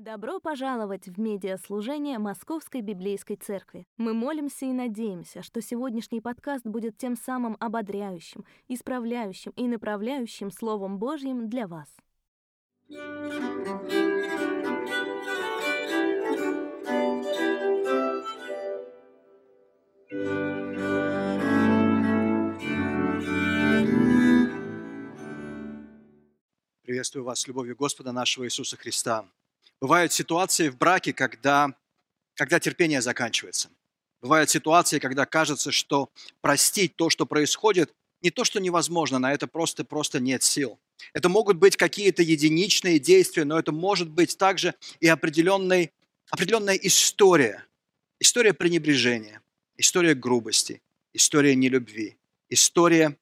[0.00, 3.86] Добро пожаловать в медиаслужение Московской Библейской Церкви.
[3.98, 10.98] Мы молимся и надеемся, что сегодняшний подкаст будет тем самым ободряющим, исправляющим и направляющим Словом
[10.98, 11.94] Божьим для вас.
[26.84, 29.26] Приветствую вас с любовью Господа нашего Иисуса Христа.
[29.80, 31.74] Бывают ситуации в браке, когда,
[32.34, 33.70] когда терпение заканчивается.
[34.20, 36.10] Бывают ситуации, когда кажется, что
[36.42, 40.78] простить то, что происходит, не то, что невозможно, на это просто, просто нет сил.
[41.14, 45.88] Это могут быть какие-то единичные действия, но это может быть также и определенная
[46.82, 47.64] история.
[48.18, 49.40] История пренебрежения,
[49.78, 50.82] история грубости,
[51.14, 52.18] история нелюбви,
[52.50, 53.16] история,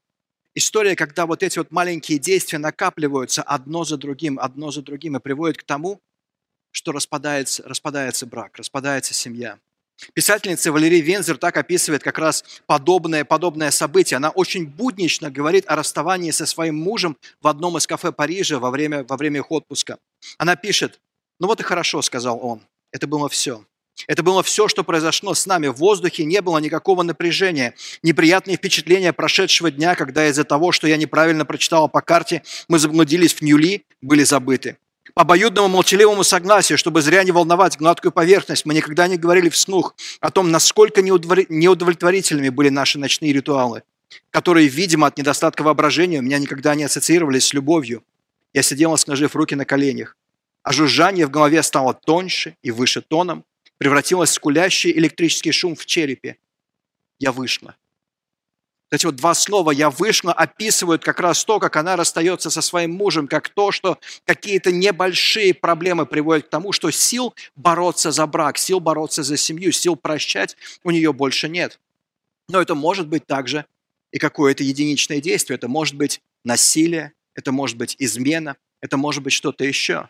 [0.57, 5.21] история, когда вот эти вот маленькие действия накапливаются одно за другим, одно за другим и
[5.21, 6.01] приводят к тому,
[6.71, 9.59] что распадается, распадается брак, распадается семья.
[10.15, 14.17] Писательница Валерий Вензер так описывает как раз подобное, подобное событие.
[14.17, 18.71] Она очень буднично говорит о расставании со своим мужем в одном из кафе Парижа во
[18.71, 19.99] время, во время их отпуска.
[20.39, 21.01] Она пишет,
[21.41, 23.65] ну вот и хорошо, сказал он, это было все.
[24.07, 25.67] Это было все, что произошло с нами.
[25.67, 27.75] В воздухе не было никакого напряжения.
[28.05, 33.35] Неприятные впечатления прошедшего дня, когда из-за того, что я неправильно прочитала по карте, мы заблудились
[33.35, 34.79] в Ньюли, были забыты
[35.19, 38.65] обоюдному молчаливому согласию, чтобы зря не волновать гладкую поверхность.
[38.65, 43.83] Мы никогда не говорили вслух о том, насколько неудовлетворительными были наши ночные ритуалы,
[44.31, 48.05] которые, видимо, от недостатка воображения у меня никогда не ассоциировались с любовью.
[48.55, 50.17] Я сидела, сложив руки на коленях,
[50.63, 53.45] а жужжание в голове стало тоньше и выше тоном,
[53.79, 56.37] превратилось в скулящий электрический шум в черепе.
[57.19, 57.75] Я вышла.
[58.91, 62.93] Эти вот два слова «я вышла» описывают как раз то, как она расстается со своим
[62.93, 68.57] мужем, как то, что какие-то небольшие проблемы приводят к тому, что сил бороться за брак,
[68.57, 71.79] сил бороться за семью, сил прощать у нее больше нет.
[72.49, 73.67] Но это может быть также
[74.11, 75.57] и какое-то единичное действие.
[75.57, 80.09] Это может быть насилие, это может быть измена, это может быть что-то еще.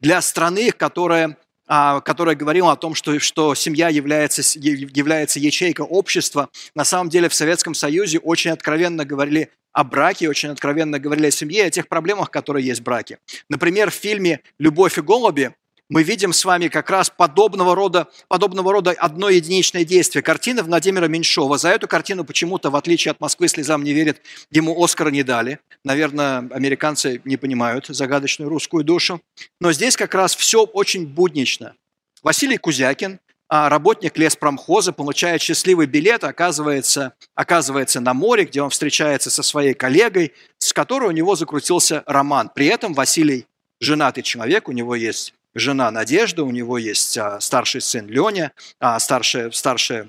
[0.00, 1.36] Для страны, которая
[1.68, 6.48] которая говорила о том, что, что семья является, является ячейкой общества.
[6.74, 11.30] На самом деле в Советском Союзе очень откровенно говорили о браке, очень откровенно говорили о
[11.30, 13.18] семье, о тех проблемах, которые есть в браке.
[13.48, 15.54] Например, в фильме «Любовь и голуби»
[15.88, 20.22] мы видим с вами как раз подобного рода, подобного рода одно единичное действие.
[20.22, 21.56] Картина Владимира Меньшова.
[21.56, 25.60] За эту картину почему-то, в отличие от «Москвы слезам не верит», ему Оскара не дали.
[25.84, 29.22] Наверное, американцы не понимают загадочную русскую душу.
[29.60, 31.74] Но здесь как раз все очень буднично.
[32.22, 39.30] Василий Кузякин, а, работник леспромхоза, получает счастливый билет, оказывается, оказывается на море, где он встречается
[39.30, 42.50] со своей коллегой, с которой у него закрутился роман.
[42.54, 43.46] При этом Василий
[43.80, 48.98] женатый человек, у него есть жена Надежда, у него есть а, старший сын Леня, а,
[48.98, 50.08] старшая, старшая,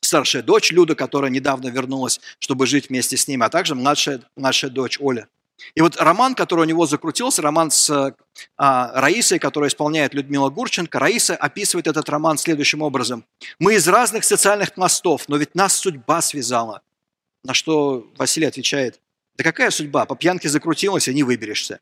[0.00, 4.70] старшая дочь Люда, которая недавно вернулась, чтобы жить вместе с ним, а также младшая, младшая
[4.70, 5.28] дочь Оля.
[5.74, 8.14] И вот роман, который у него закрутился, роман с
[8.56, 13.24] а, Раисой, который исполняет Людмила Гурченко, Раиса описывает этот роман следующим образом.
[13.58, 16.82] «Мы из разных социальных пластов, но ведь нас судьба связала».
[17.44, 19.00] На что Василий отвечает,
[19.36, 20.04] «Да какая судьба?
[20.06, 21.80] По пьянке закрутилась, и не выберешься».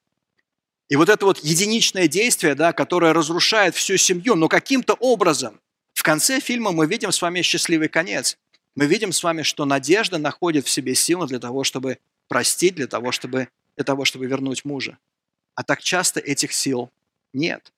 [0.88, 5.60] И вот это вот единичное действие, да, которое разрушает всю семью, но каким-то образом
[5.94, 8.38] в конце фильма мы видим с вами счастливый конец.
[8.76, 11.98] Мы видим с вами, что надежда находит в себе силы для того, чтобы
[12.28, 14.98] простить, для того, чтобы, для того, чтобы вернуть мужа.
[15.54, 16.90] А так часто этих сил
[17.32, 17.72] нет.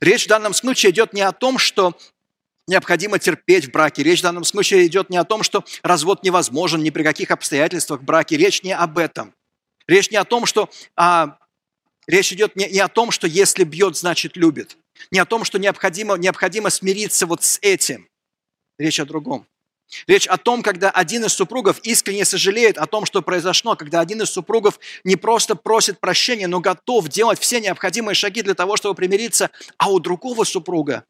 [0.00, 1.96] Речь в данном случае идет не о том, что
[2.66, 4.02] необходимо терпеть в браке.
[4.02, 8.00] Речь в данном случае идет не о том, что развод невозможен ни при каких обстоятельствах
[8.00, 8.36] в браке.
[8.36, 9.34] Речь не об этом.
[9.86, 11.38] Речь не о том, что а,
[12.10, 14.76] Речь идет не, не о том, что если бьет, значит любит.
[15.12, 18.08] Не о том, что необходимо, необходимо смириться вот с этим.
[18.78, 19.46] Речь о другом.
[20.08, 24.22] Речь о том, когда один из супругов искренне сожалеет о том, что произошло, когда один
[24.22, 28.96] из супругов не просто просит прощения, но готов делать все необходимые шаги для того, чтобы
[28.96, 31.04] примириться, а у другого супруга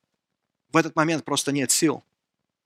[0.71, 2.05] в этот момент просто нет сил.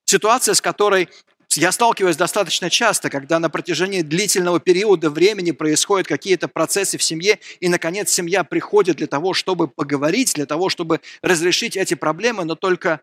[0.06, 1.09] Ситуация, с которой
[1.56, 7.39] я сталкиваюсь достаточно часто, когда на протяжении длительного периода времени происходят какие-то процессы в семье,
[7.61, 12.55] и, наконец, семья приходит для того, чтобы поговорить, для того, чтобы разрешить эти проблемы, но
[12.55, 13.01] только,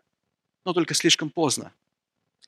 [0.64, 1.72] но только слишком поздно.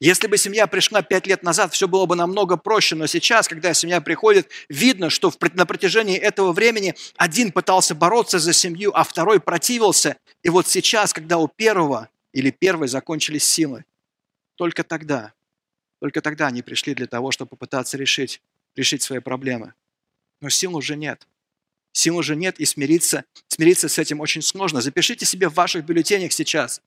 [0.01, 3.73] Если бы семья пришла пять лет назад, все было бы намного проще, но сейчас, когда
[3.75, 9.39] семья приходит, видно, что на протяжении этого времени один пытался бороться за семью, а второй
[9.39, 10.17] противился.
[10.43, 13.85] И вот сейчас, когда у первого или первой закончились силы,
[14.57, 15.33] только тогда
[16.05, 18.43] только тогда они пришли для того, чтобы попытаться решить,
[18.77, 19.73] решить свои проблемы.
[20.43, 21.27] Но сил уже нет.
[21.93, 24.83] Сил уже нет, и смириться, смириться с этим очень сложно.
[24.83, 26.83] Запишите себе в ваших бюллетенях сейчас,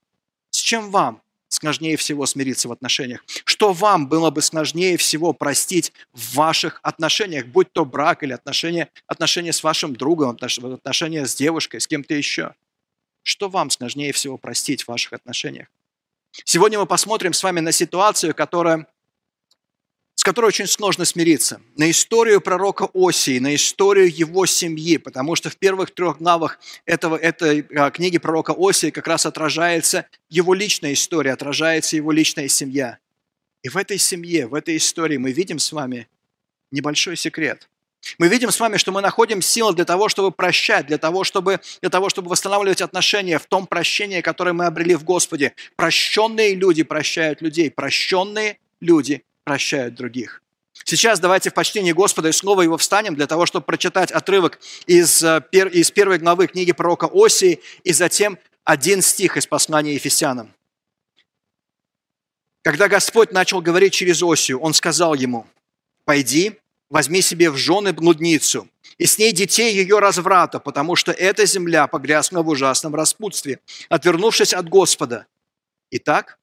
[0.51, 3.23] с чем вам сложнее всего смириться в отношениях?
[3.43, 8.87] Что вам было бы сложнее всего простить в ваших отношениях, будь то брак или отношения,
[9.07, 12.53] отношения с вашим другом, отношения с девушкой, с кем-то еще?
[13.23, 15.69] Что вам сложнее всего простить в ваших отношениях?
[16.43, 18.85] Сегодня мы посмотрим с вами на ситуацию, которая
[20.27, 21.61] которой очень сложно смириться.
[21.77, 27.15] На историю пророка Осии, на историю его семьи, потому что в первых трех главах этого,
[27.15, 32.97] этой а, книги пророка Осии как раз отражается его личная история, отражается его личная семья.
[33.63, 36.09] И в этой семье, в этой истории мы видим с вами
[36.71, 37.69] небольшой секрет.
[38.17, 41.61] Мы видим с вами, что мы находим силы для того, чтобы прощать, для того, чтобы,
[41.79, 45.53] для того, чтобы восстанавливать отношения в том прощении, которое мы обрели в Господе.
[45.77, 50.41] Прощенные люди прощают людей, прощенные люди прощают других.
[50.83, 55.23] Сейчас давайте в почтении Господа и снова его встанем для того, чтобы прочитать отрывок из,
[55.23, 55.41] э,
[55.71, 60.53] из первой главы книги пророка Осии и затем один стих из послания Ефесянам.
[62.61, 65.47] Когда Господь начал говорить через Осию, Он сказал ему,
[66.03, 66.59] «Пойди,
[66.89, 68.67] возьми себе в жены блудницу,
[68.97, 74.53] и с ней детей ее разврата, потому что эта земля погрязла в ужасном распутстве, отвернувшись
[74.53, 75.25] от Господа».
[75.91, 76.37] Итак,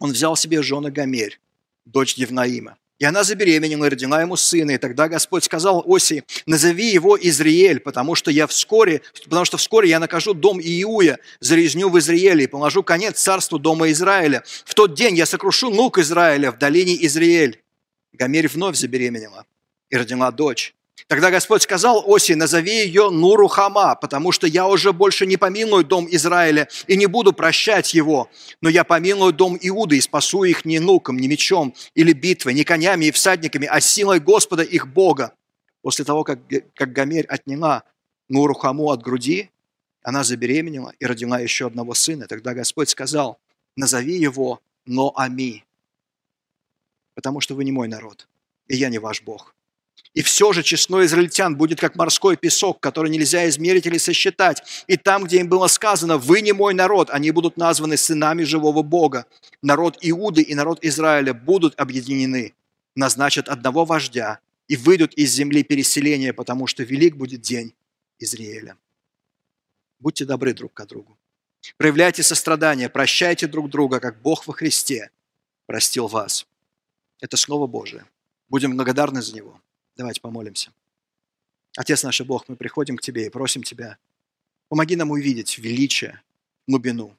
[0.00, 1.38] он взял себе жены Гомерь,
[1.86, 2.76] дочь Евнаима.
[2.98, 4.72] И она забеременела и родила ему сына.
[4.72, 9.90] И тогда Господь сказал Оси, назови его Изриэль, потому что я вскоре, потому что вскоре
[9.90, 14.42] я накажу дом Иуя за в Израиле и положу конец царству дома Израиля.
[14.64, 17.62] В тот день я сокрушу лук Израиля в долине Изриэль.
[18.14, 19.44] Гомерь вновь забеременела
[19.90, 20.75] и родила дочь.
[21.08, 26.08] Тогда Господь сказал Оси, назови ее Нурухама, потому что я уже больше не помилую дом
[26.10, 30.80] Израиля и не буду прощать его, но я помилую дом Иуды и спасу их не
[30.80, 35.34] луком, не мечом или битвой, не конями и всадниками, а силой Господа их Бога.
[35.82, 36.40] После того, как,
[36.74, 37.84] как Гомерь отняла
[38.28, 39.50] Нурухаму от груди,
[40.02, 42.26] она забеременела и родила еще одного сына.
[42.26, 43.38] Тогда Господь сказал,
[43.76, 45.64] назови его Ноами,
[47.14, 48.28] потому что вы не мой народ,
[48.68, 49.55] и я не ваш Бог.
[50.16, 54.62] И все же число израильтян будет как морской песок, который нельзя измерить или сосчитать.
[54.86, 58.82] И там, где им было сказано, вы не мой народ, они будут названы сынами живого
[58.82, 59.26] Бога.
[59.60, 62.54] Народ Иуды и народ Израиля будут объединены,
[62.94, 67.74] назначат одного вождя и выйдут из земли переселения, потому что велик будет день
[68.18, 68.78] Израиля.
[69.98, 71.18] Будьте добры друг к другу.
[71.76, 75.10] Проявляйте сострадание, прощайте друг друга, как Бог во Христе
[75.66, 76.46] простил вас.
[77.20, 78.04] Это Слово Божие.
[78.48, 79.60] Будем благодарны за него.
[79.96, 80.72] Давайте помолимся.
[81.76, 83.98] Отец наш Бог, мы приходим к Тебе и просим Тебя,
[84.68, 86.22] помоги нам увидеть величие,
[86.66, 87.16] глубину,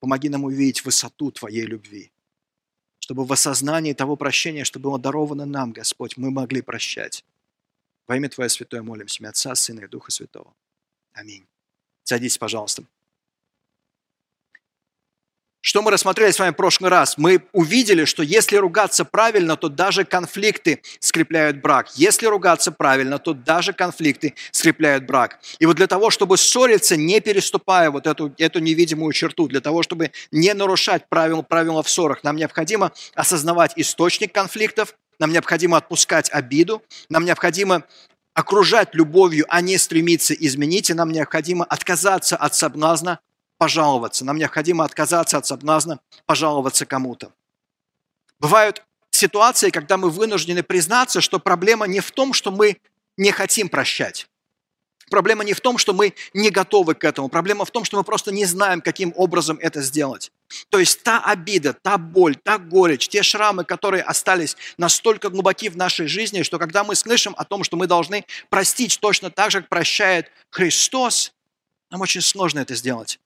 [0.00, 2.10] помоги нам увидеть высоту Твоей любви,
[2.98, 7.24] чтобы в осознании того прощения, что было даровано нам, Господь, мы могли прощать.
[8.06, 10.54] Во имя Твое Святое молимся, Отца, Сына и Духа Святого.
[11.12, 11.46] Аминь.
[12.04, 12.84] Садитесь, пожалуйста.
[15.68, 17.18] Что мы рассмотрели с вами в прошлый раз?
[17.18, 21.90] Мы увидели, что если ругаться правильно, то даже конфликты скрепляют брак.
[21.94, 25.38] Если ругаться правильно, то даже конфликты скрепляют брак.
[25.58, 29.82] И вот для того, чтобы ссориться, не переступая вот эту, эту невидимую черту, для того,
[29.82, 36.30] чтобы не нарушать правила, правила в ссорах, нам необходимо осознавать источник конфликтов, нам необходимо отпускать
[36.32, 37.82] обиду, нам необходимо
[38.32, 43.18] окружать любовью, а не стремиться изменить, и нам необходимо отказаться от соблазна
[43.58, 44.24] пожаловаться.
[44.24, 47.32] Нам необходимо отказаться от соблазна пожаловаться кому-то.
[48.38, 52.78] Бывают ситуации, когда мы вынуждены признаться, что проблема не в том, что мы
[53.16, 54.28] не хотим прощать.
[55.10, 57.28] Проблема не в том, что мы не готовы к этому.
[57.30, 60.30] Проблема в том, что мы просто не знаем, каким образом это сделать.
[60.68, 65.76] То есть та обида, та боль, та горечь, те шрамы, которые остались настолько глубоки в
[65.78, 69.60] нашей жизни, что когда мы слышим о том, что мы должны простить точно так же,
[69.62, 71.32] как прощает Христос,
[71.90, 73.18] нам очень сложно это сделать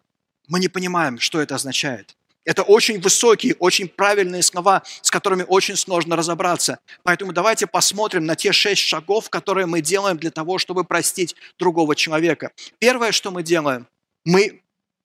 [0.49, 2.17] мы не понимаем, что это означает.
[2.45, 6.81] Это очень высокие, очень правильные слова, с которыми очень сложно разобраться.
[7.05, 11.95] Поэтому давайте посмотрим на те шесть шагов, которые мы делаем для того, чтобы простить другого
[11.95, 12.51] человека.
[12.81, 13.87] Первое, что мы делаем,
[14.25, 14.61] мы,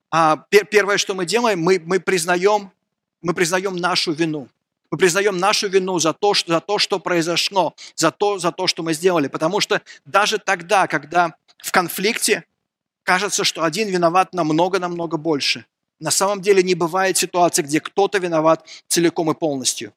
[0.10, 0.38] а,
[0.72, 2.72] первое, что мы делаем, мы, мы, признаем,
[3.22, 4.48] мы признаем нашу вину.
[4.90, 8.68] Мы признаем нашу вину за то, что, за то, что произошло, за то, за то,
[8.68, 9.28] что мы сделали.
[9.28, 12.46] Потому что даже тогда, когда в конфликте
[13.08, 15.66] Кажется, что один виноват намного-намного больше.
[16.02, 19.94] На самом деле не бывает ситуации, где кто-то виноват целиком и полностью.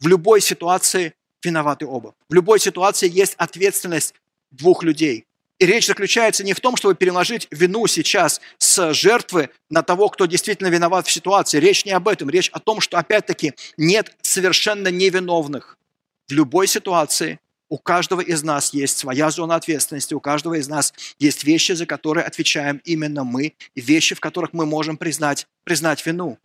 [0.00, 1.14] В любой ситуации
[1.44, 2.12] виноваты оба.
[2.28, 4.14] В любой ситуации есть ответственность
[4.50, 5.26] двух людей.
[5.60, 10.26] И речь заключается не в том, чтобы переложить вину сейчас с жертвы на того, кто
[10.26, 11.60] действительно виноват в ситуации.
[11.60, 12.30] Речь не об этом.
[12.30, 15.78] Речь о том, что, опять-таки, нет совершенно невиновных.
[16.26, 17.38] В любой ситуации
[17.70, 21.86] У каждого из нас есть своя зона ответственности, у каждого из нас есть вещи, за
[21.86, 26.36] которые отвечаем именно мы, и вещи, в которых мы можем признать, признать вину.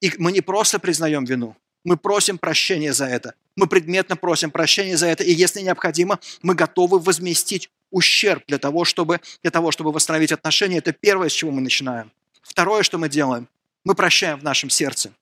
[0.00, 3.34] И мы не просто признаем вину, мы просим прощения за это.
[3.56, 5.24] Мы предметно просим прощения за это.
[5.24, 10.78] И если необходимо, мы готовы возместить ущерб для того, чтобы, для того, чтобы восстановить отношения.
[10.78, 12.10] Это первое, с чего мы начинаем.
[12.42, 13.48] Второе, что мы делаем,
[13.84, 15.12] мы прощаем в нашем сердце.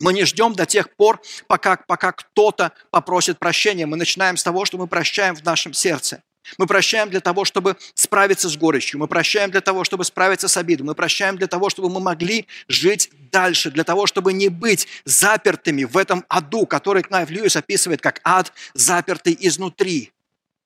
[0.00, 3.86] Мы не ждем до тех пор, пока, пока кто-то попросит прощения.
[3.86, 6.22] Мы начинаем с того, что мы прощаем в нашем сердце.
[6.56, 9.00] Мы прощаем для того, чтобы справиться с горечью.
[9.00, 10.86] Мы прощаем для того, чтобы справиться с обидой.
[10.86, 15.84] Мы прощаем для того, чтобы мы могли жить дальше, для того, чтобы не быть запертыми
[15.84, 20.12] в этом аду, который Кнайв Льюис описывает как ад, запертый изнутри.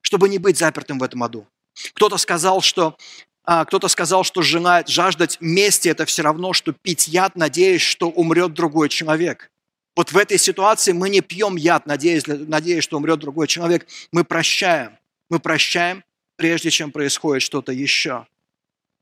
[0.03, 1.47] Чтобы не быть запертым в этом аду.
[1.95, 2.97] Кто-то сказал, что
[3.45, 8.53] кто-то сказал, что жена, жаждать мести– это все равно, что пить яд, надеясь, что умрет
[8.53, 9.51] другой человек.
[9.97, 13.87] Вот в этой ситуации мы не пьем яд, надеясь, надеясь, что умрет другой человек.
[14.11, 14.97] Мы прощаем.
[15.29, 16.05] Мы прощаем,
[16.37, 18.27] прежде чем происходит что-то еще.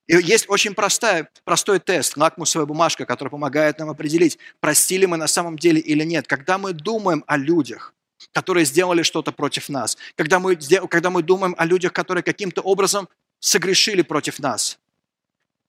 [0.09, 5.28] И есть очень простая, простой тест, лакмусовая бумажка, которая помогает нам определить, простили мы на
[5.28, 6.26] самом деле или нет.
[6.26, 7.94] Когда мы думаем о людях,
[8.32, 10.56] которые сделали что-то против нас, когда мы,
[10.88, 13.09] когда мы думаем о людях, которые каким-то образом
[13.40, 14.78] согрешили против нас?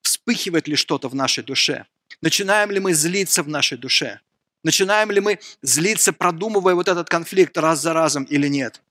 [0.02, 1.86] Вспыхивает ли что-то в нашей душе?
[2.22, 4.20] Начинаем ли мы злиться в нашей душе?
[4.64, 8.82] Начинаем ли мы злиться, продумывая вот этот конфликт раз за разом или нет?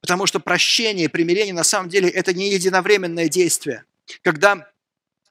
[0.00, 3.84] Потому что прощение примирение на самом деле это не единовременное действие.
[4.22, 4.68] Когда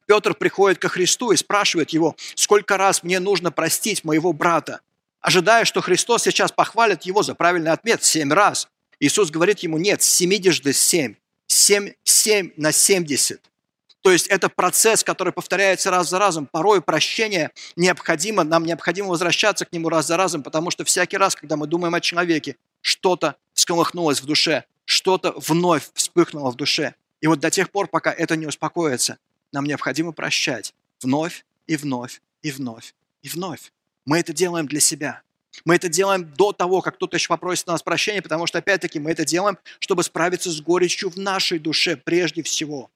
[0.05, 4.79] Петр приходит ко Христу и спрашивает его, сколько раз мне нужно простить моего брата,
[5.19, 8.69] ожидая, что Христос сейчас похвалит его за правильный ответ семь раз.
[8.99, 11.15] Иисус говорит ему, нет, семидежды семь.
[11.51, 13.41] 7, 7 на 70.
[14.01, 16.47] То есть это процесс, который повторяется раз за разом.
[16.47, 21.35] Порой прощение необходимо, нам необходимо возвращаться к нему раз за разом, потому что всякий раз,
[21.35, 26.95] когда мы думаем о человеке, что-то всколыхнулось в душе, что-то вновь вспыхнуло в душе.
[27.19, 29.17] И вот до тех пор, пока это не успокоится,
[29.51, 33.73] нам необходимо прощать вновь и вновь и вновь и вновь.
[34.05, 35.21] Мы это делаем для себя.
[35.65, 39.11] Мы это делаем до того, как кто-то еще попросит нас прощения, потому что, опять-таки, мы
[39.11, 42.89] это делаем, чтобы справиться с горечью в нашей душе прежде всего,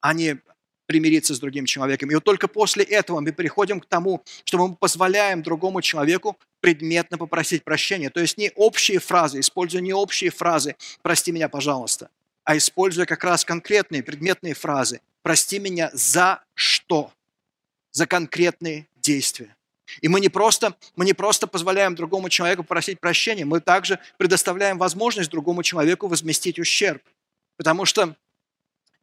[0.00, 0.38] а не
[0.88, 2.10] примириться с другим человеком.
[2.10, 7.18] И вот только после этого мы переходим к тому, что мы позволяем другому человеку предметно
[7.18, 8.10] попросить прощения.
[8.10, 12.08] То есть не общие фразы, используя не общие фразы «прости меня, пожалуйста»,
[12.42, 17.12] а используя как раз конкретные предметные фразы «прости меня за что?»
[17.90, 19.56] За конкретные действия.
[20.00, 24.78] И мы не, просто, мы не просто позволяем другому человеку просить прощения, мы также предоставляем
[24.78, 27.02] возможность другому человеку возместить ущерб.
[27.56, 28.16] Потому что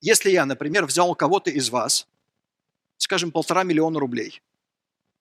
[0.02, 2.08] если я, например, взял у кого-то из вас,
[2.98, 4.42] скажем, полтора миллиона рублей,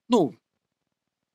[0.08, 0.36] ну,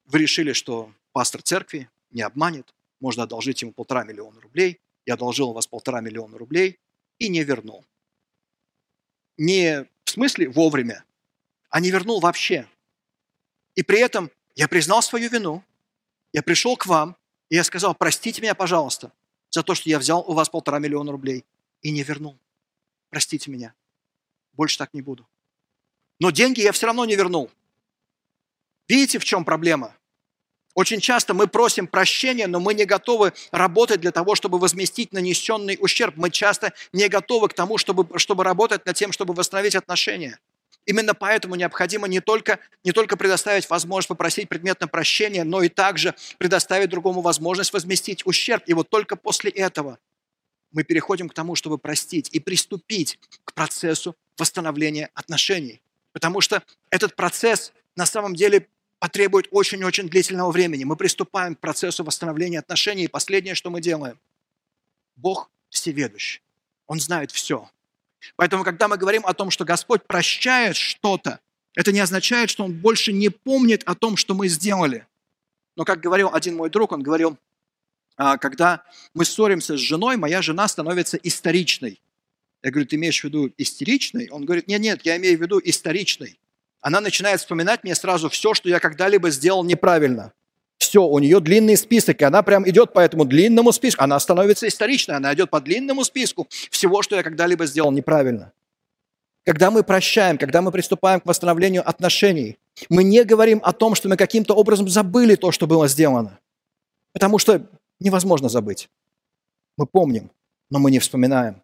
[0.06, 5.50] вы решили, что пастор церкви не обманет, можно одолжить ему полтора миллиона рублей, я одолжил
[5.50, 6.80] у вас полтора миллиона рублей
[7.18, 7.86] и не вернул.
[9.38, 11.04] Не в смысле вовремя,
[11.70, 12.68] а не вернул вообще.
[13.80, 15.64] И при этом я признал свою вину,
[16.34, 17.16] я пришел к вам,
[17.48, 19.14] и я сказал, простите меня, пожалуйста,
[19.52, 21.46] за то, что я взял у вас полтора миллиона рублей
[21.82, 22.38] и не вернул.
[23.10, 23.74] Простите меня.
[24.52, 25.26] Больше так не буду.
[26.20, 27.50] Но деньги я все равно не вернул.
[28.90, 29.96] Видите, в чем проблема?
[30.74, 35.78] Очень часто мы просим прощения, но мы не готовы работать для того, чтобы возместить нанесенный
[35.80, 36.18] ущерб.
[36.18, 40.38] Мы часто не готовы к тому, чтобы, чтобы работать над тем, чтобы восстановить отношения.
[40.90, 46.16] Именно поэтому необходимо не только, не только предоставить возможность попросить предметное прощение, но и также
[46.40, 48.64] предоставить другому возможность возместить ущерб.
[48.66, 50.00] И вот только после этого
[50.72, 55.80] мы переходим к тому, чтобы простить и приступить к процессу восстановления отношений.
[56.12, 58.68] Потому что этот процесс на самом деле
[58.98, 60.86] потребует очень-очень длительного времени.
[60.86, 64.20] Мы приступаем к процессу восстановления отношений, и последнее, что мы делаем,
[65.16, 66.42] Бог всеведущий.
[66.88, 67.70] Он знает все.
[68.36, 71.40] Поэтому, когда мы говорим о том, что Господь прощает что-то,
[71.76, 75.08] это не означает, что Он больше не помнит о том, что мы сделали.
[75.76, 77.38] Но, как говорил один мой друг, он говорил,
[78.18, 78.84] «А, когда
[79.14, 82.02] мы ссоримся с женой, моя жена становится историчной.
[82.62, 84.28] Я говорю, ты имеешь в виду истеричной?
[84.30, 86.38] Он говорит, нет, нет, я имею в виду историчной.
[86.82, 90.34] Она начинает вспоминать мне сразу все, что я когда-либо сделал неправильно
[90.80, 94.04] все, у нее длинный список, и она прям идет по этому длинному списку.
[94.04, 98.54] Она становится историчной, она идет по длинному списку всего, что я когда-либо сделал неправильно.
[99.46, 102.58] Когда мы прощаем, когда мы приступаем к восстановлению отношений,
[102.90, 106.40] мы не говорим о том, что мы каким-то образом забыли то, что было сделано.
[107.14, 107.62] Потому что
[108.00, 108.90] невозможно забыть.
[109.78, 110.32] Мы помним,
[110.70, 111.62] но мы не вспоминаем.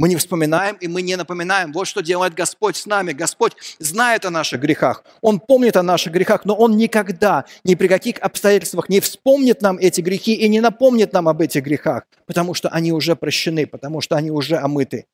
[0.00, 1.72] Мы не вспоминаем и мы не напоминаем.
[1.72, 3.12] Вот что делает Господь с нами.
[3.12, 5.04] Господь знает о наших грехах.
[5.20, 9.76] Он помнит о наших грехах, но Он никогда, ни при каких обстоятельствах не вспомнит нам
[9.76, 14.00] эти грехи и не напомнит нам об этих грехах, потому что они уже прощены, потому
[14.00, 15.04] что они уже омыты.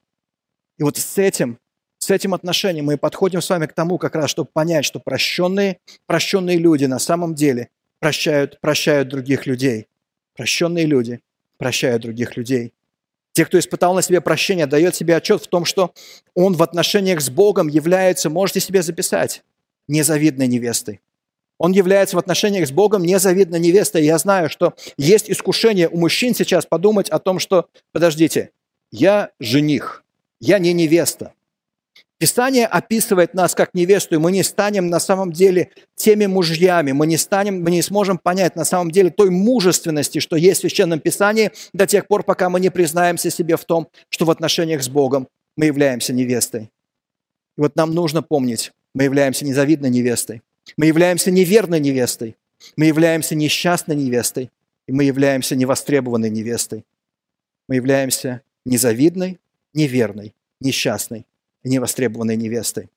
[0.78, 1.58] И вот с этим,
[1.98, 5.78] с этим отношением мы подходим с вами к тому, как раз, чтобы понять, что прощенные,
[6.06, 9.88] прощенные люди на самом деле прощают, прощают других людей.
[10.36, 11.18] Прощенные люди
[11.58, 12.72] прощают других людей.
[13.36, 15.92] Те, кто испытал на себе прощение, дает себе отчет в том, что
[16.34, 19.42] он в отношениях с Богом является, можете себе записать,
[19.88, 21.02] незавидной невестой.
[21.58, 24.06] Он является в отношениях с Богом незавидной невестой.
[24.06, 28.52] Я знаю, что есть искушение у мужчин сейчас подумать о том, что, подождите,
[28.90, 30.02] я жених,
[30.40, 31.34] я не невеста.
[32.18, 37.06] Писание описывает нас как невесту, и мы не станем на самом деле теми мужьями, мы
[37.06, 40.98] не, станем, мы не сможем понять на самом деле той мужественности, что есть в Священном
[40.98, 44.88] Писании до тех пор, пока мы не признаемся себе в том, что в отношениях с
[44.88, 46.70] Богом мы являемся невестой.
[47.58, 50.40] И вот нам нужно помнить, мы являемся незавидной невестой,
[50.78, 52.36] мы являемся неверной невестой,
[52.76, 54.50] мы являемся несчастной невестой,
[54.86, 56.86] и мы являемся невостребованной невестой.
[57.68, 59.38] Мы являемся незавидной,
[59.74, 61.26] неверной, несчастной
[61.66, 62.88] невостребованной невестой.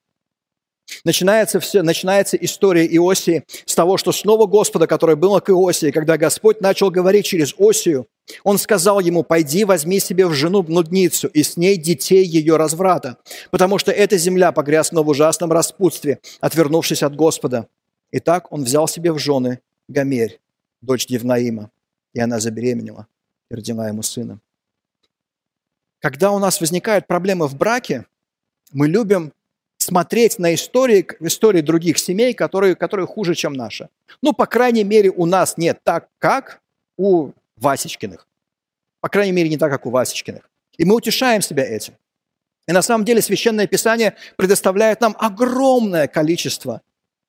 [1.03, 6.17] Начинается, все, начинается история Иосии с того, что снова Господа, которое было к Иосии, когда
[6.17, 8.07] Господь начал говорить через Осию,
[8.43, 13.17] он сказал ему, пойди возьми себе в жену блудницу и с ней детей ее разврата,
[13.51, 17.67] потому что эта земля погрязла в ужасном распутстве, отвернувшись от Господа.
[18.11, 20.39] И так он взял себе в жены Гомерь,
[20.81, 21.71] дочь Евнаима,
[22.13, 23.07] и она забеременела
[23.49, 24.39] и родила ему сына.
[25.99, 28.05] Когда у нас возникают проблемы в браке,
[28.71, 29.33] мы любим
[29.77, 33.89] смотреть на истории, истории других семей, которые, которые хуже, чем наша.
[34.21, 36.61] Ну, по крайней мере, у нас нет так, как
[36.97, 38.27] у Васечкиных.
[39.01, 40.49] По крайней мере, не так, как у Васечкиных.
[40.77, 41.93] И мы утешаем себя этим.
[42.67, 46.81] И на самом деле Священное Писание предоставляет нам огромное количество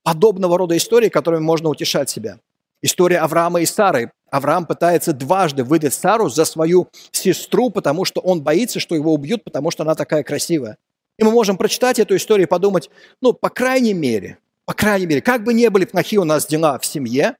[0.02, 2.38] подобного рода историй, которыми можно утешать себя.
[2.82, 4.12] История Авраама и Сары.
[4.30, 9.44] Авраам пытается дважды выдать Сару за свою сестру, потому что он боится, что его убьют,
[9.44, 10.78] потому что она такая красивая.
[11.20, 12.88] И мы можем прочитать эту историю и подумать,
[13.20, 16.78] ну, по крайней мере, по крайней мере, как бы ни были плохие у нас дела
[16.78, 17.36] в семье,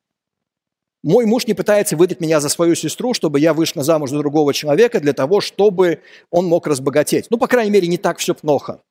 [1.03, 4.53] мой муж не пытается выдать меня за свою сестру, чтобы я вышла замуж за другого
[4.53, 7.29] человека для того, чтобы он мог разбогатеть.
[7.31, 8.83] Ну, по крайней мере, не так все плохо.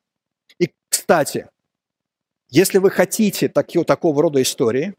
[0.58, 1.47] И, кстати,
[2.49, 4.95] если вы хотите такие, такого рода истории,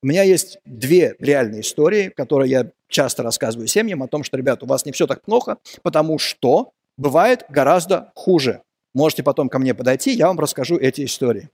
[0.00, 4.62] у меня есть две реальные истории, которые я часто рассказываю семьям о том, что, ребят,
[4.62, 8.62] у вас не все так плохо, потому что бывает гораздо хуже.
[8.94, 11.48] Можете потом ко мне подойти, я вам расскажу эти истории.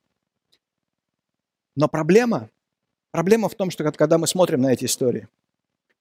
[1.76, 2.50] Но проблема,
[3.12, 5.28] проблема в том, что когда мы смотрим на эти истории,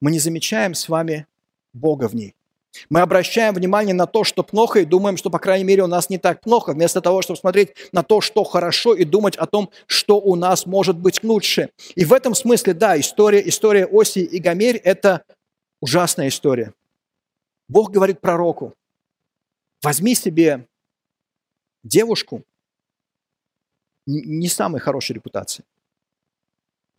[0.00, 1.26] мы не замечаем с вами
[1.72, 2.34] Бога в ней.
[2.90, 6.10] Мы обращаем внимание на то, что плохо, и думаем, что, по крайней мере, у нас
[6.10, 9.70] не так плохо, вместо того, чтобы смотреть на то, что хорошо, и думать о том,
[9.86, 11.70] что у нас может быть лучше.
[11.94, 15.24] И в этом смысле, да, история, история Оси и Гомерь– это
[15.80, 16.74] ужасная история.
[17.68, 18.74] Бог говорит пророку,
[19.82, 20.67] возьми себе
[21.82, 22.44] девушку
[24.06, 25.64] не самой хорошей репутации.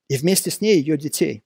[0.09, 1.43] И вместе с ней ее детей.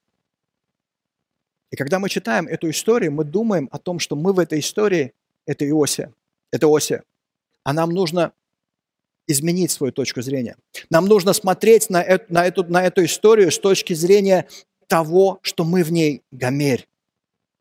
[1.71, 5.13] И когда мы читаем эту историю, мы думаем о том, что мы в этой истории,
[5.45, 6.13] это Иосия,
[6.51, 7.03] это Осия,
[7.63, 8.33] а нам нужно
[9.25, 10.57] изменить свою точку зрения.
[10.89, 14.47] Нам нужно смотреть на эту, на эту, на эту историю с точки зрения
[14.87, 16.87] того, что мы в ней Гомерь.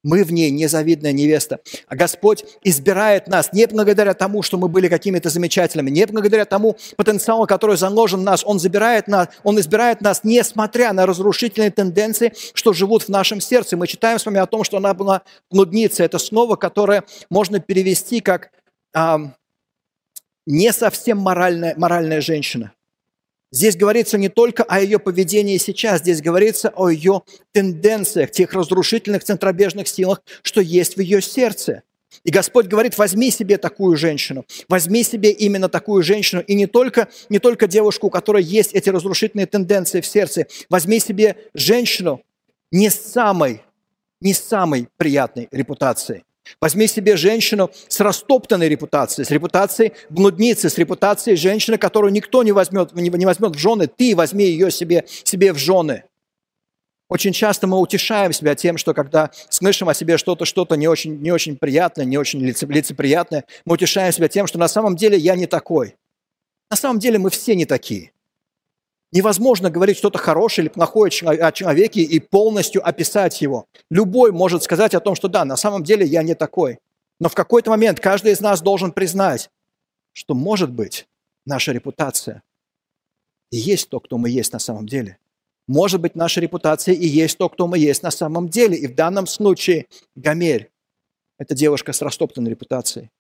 [0.02, 1.60] Мы в ней незавидная невеста.
[1.86, 6.76] А Господь избирает нас не благодаря тому, что мы были какими-то замечательными, не благодаря тому
[6.96, 8.42] потенциалу, который заложен в нас.
[8.44, 13.76] Он, забирает нас, он избирает нас, несмотря на разрушительные тенденции, что живут в нашем сердце.
[13.76, 16.04] Мы читаем с вами о том, что она была блудницей.
[16.04, 18.50] Это слово, которое можно перевести как
[18.94, 19.20] а,
[20.46, 22.72] не совсем моральная, моральная женщина.
[23.52, 29.22] Здесь говорится не только о ее поведении сейчас, здесь говорится о ее тенденциях, тех разрушительных
[29.22, 31.82] центробежных силах, что есть в ее сердце.
[32.24, 37.08] И Господь говорит, возьми себе такую женщину, возьми себе именно такую женщину, и не только,
[37.28, 42.22] не только девушку, у которой есть эти разрушительные тенденции в сердце, возьми себе женщину
[42.70, 43.62] не самой,
[44.20, 46.24] не самой приятной репутацией,
[46.60, 52.52] Возьми себе женщину с растоптанной репутацией, с репутацией блудницы, с репутацией женщины, которую никто не
[52.52, 53.86] возьмет, не возьмет в жены.
[53.86, 56.04] Ты возьми ее себе, себе в жены.
[57.08, 61.20] Очень часто мы утешаем себя тем, что когда слышим о себе что-то, что-то не очень,
[61.20, 65.36] не очень приятное, не очень лицеприятное, мы утешаем себя тем, что на самом деле я
[65.36, 65.96] не такой.
[66.70, 68.12] На самом деле мы все не такие.
[69.12, 73.66] Невозможно говорить что-то хорошее или плохое о человеке и полностью описать его.
[73.90, 76.78] Любой может сказать о том, что да, на самом деле я не такой.
[77.20, 79.50] Но в какой-то момент каждый из нас должен признать,
[80.12, 81.06] что, может быть,
[81.44, 82.42] наша репутация
[83.50, 85.18] и есть то, кто мы есть на самом деле.
[85.68, 88.76] Может быть, наша репутация и есть то, кто мы есть на самом деле.
[88.76, 90.70] И в данном случае Гомерь–
[91.38, 93.10] это девушка с растоптанной репутацией.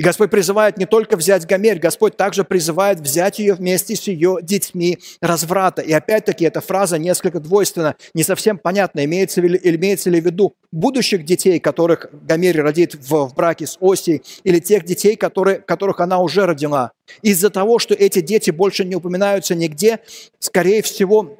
[0.00, 4.38] И Господь призывает не только взять Гомерь, Господь также призывает взять ее вместе с ее
[4.40, 5.82] детьми разврата.
[5.82, 10.54] И опять-таки эта фраза несколько двойственна, не совсем понятна, имеется ли, имеется ли в виду
[10.72, 16.00] будущих детей, которых Гомерь родит в, в браке с Осией, или тех детей, которые, которых
[16.00, 16.92] она уже родила.
[17.20, 19.98] Из-за того, что эти дети больше не упоминаются нигде,
[20.38, 21.39] скорее всего,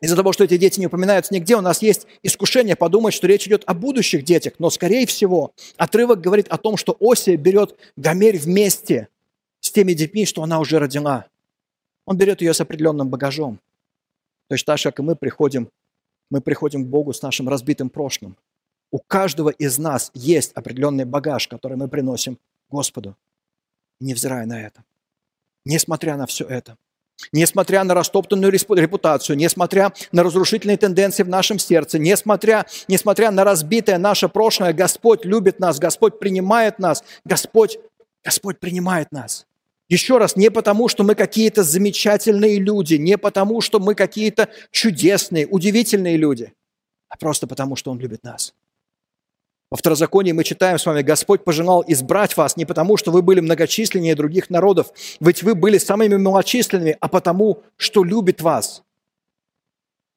[0.00, 3.46] из-за того, что эти дети не упоминаются нигде, у нас есть искушение подумать, что речь
[3.46, 4.54] идет о будущих детях.
[4.58, 9.08] Но, скорее всего, отрывок говорит о том, что Осия берет Гомерь вместе
[9.60, 11.26] с теми детьми, что она уже родила.
[12.06, 13.60] Он берет ее с определенным багажом.
[14.48, 15.70] То есть так же, как и мы приходим,
[16.30, 18.36] мы приходим к Богу с нашим разбитым прошлым.
[18.90, 22.38] У каждого из нас есть определенный багаж, который мы приносим
[22.70, 23.16] Господу,
[24.00, 24.82] невзирая на это.
[25.66, 26.78] Несмотря на все это–
[27.32, 33.98] Несмотря на растоптанную репутацию, несмотря на разрушительные тенденции в нашем сердце, несмотря, несмотря на разбитое
[33.98, 37.78] наше прошлое, Господь любит нас, Господь принимает нас, Господь,
[38.24, 39.46] Господь принимает нас.
[39.88, 45.48] Еще раз, не потому, что мы какие-то замечательные люди, не потому, что мы какие-то чудесные,
[45.48, 46.52] удивительные люди,
[47.08, 48.54] а просто потому, что Он любит нас.
[49.70, 53.38] Во второзаконии мы читаем с вами, Господь пожелал избрать вас не потому, что вы были
[53.38, 54.88] многочисленнее других народов,
[55.20, 58.82] ведь вы были самыми малочисленными, а потому, что любит вас.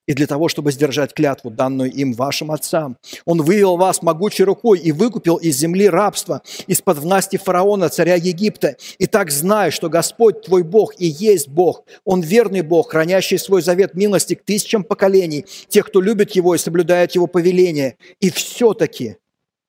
[0.07, 2.97] И для того, чтобы сдержать клятву, данную им вашим отцам.
[3.25, 8.75] Он вывел вас могучей рукой и выкупил из земли рабства, из-под власти фараона, царя Египта.
[8.97, 11.85] И так знай, что Господь твой Бог и есть Бог.
[12.03, 16.57] Он верный Бог, хранящий свой завет милости к тысячам поколений, тех, кто любит Его и
[16.57, 17.95] соблюдает Его повеления.
[18.19, 19.17] И все-таки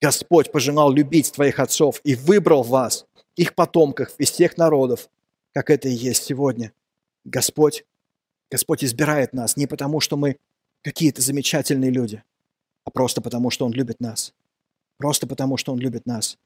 [0.00, 5.08] Господь пожелал любить твоих отцов и выбрал вас, их потомков из всех народов,
[5.52, 6.72] как это и есть сегодня.
[7.24, 7.84] Господь,
[8.50, 10.36] Господь избирает нас не потому, что мы
[10.82, 12.22] какие-то замечательные люди,
[12.84, 14.34] а просто потому, что Он любит нас.
[14.98, 16.38] Просто потому, что Он любит нас.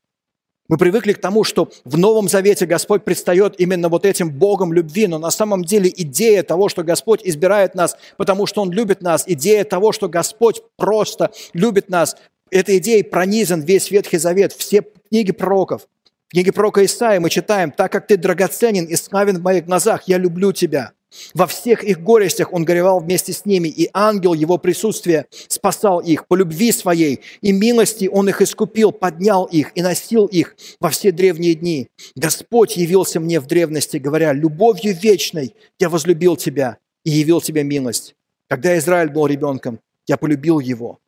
[0.69, 5.07] Мы привыкли к тому, что в Новом Завете Господь предстает именно вот этим Богом любви,
[5.07, 9.25] но на самом деле идея того, что Господь избирает нас, потому что Он любит нас,
[9.27, 12.17] идея того, что Господь просто любит нас,
[12.51, 15.89] Этой идеей пронизан весь Ветхий Завет, все книги пророков.
[16.29, 20.03] В книге пророка Исаия мы читаем, «Так как ты драгоценен и славен в моих глазах,
[20.07, 20.93] я люблю тебя».
[21.33, 26.27] Во всех их горестях он горевал вместе с ними, и ангел его присутствия спасал их
[26.27, 31.11] по любви своей, и милости он их искупил, поднял их и носил их во все
[31.11, 31.89] древние дни.
[32.15, 38.15] Господь явился мне в древности, говоря, «Любовью вечной я возлюбил тебя и явил тебе милость».
[38.47, 40.99] Когда Израиль был ребенком, я полюбил его,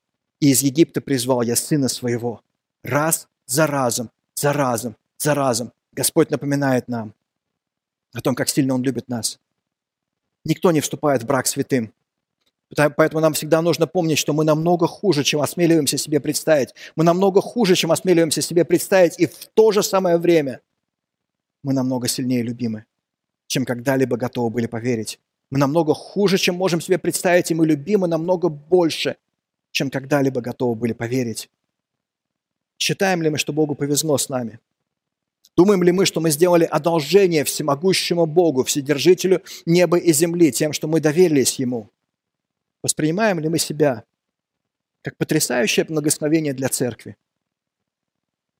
[0.40, 2.42] и из Египта призвал я сына своего.
[2.82, 7.14] Раз за разом, за разом, за разом Господь напоминает нам
[8.12, 9.38] о том, как сильно Он любит нас.
[10.44, 11.92] Никто не вступает в брак святым.
[12.74, 16.74] Поэтому нам всегда нужно помнить, что мы намного хуже, чем осмеливаемся себе представить.
[16.94, 19.18] Мы намного хуже, чем осмеливаемся себе представить.
[19.18, 20.60] И в то же самое время
[21.62, 22.86] мы намного сильнее любимы,
[23.48, 25.18] чем когда-либо готовы были поверить.
[25.50, 29.16] Мы намного хуже, чем можем себе представить, и мы любимы намного больше,
[29.70, 31.50] чем когда-либо готовы были поверить.
[32.78, 34.58] Считаем ли мы, что Богу повезло с нами?
[35.56, 40.88] Думаем ли мы, что мы сделали одолжение всемогущему Богу, Вседержителю неба и земли, тем, что
[40.88, 41.90] мы доверились Ему?
[42.82, 44.04] Воспринимаем ли мы себя
[45.02, 47.16] как потрясающее благословение для церкви?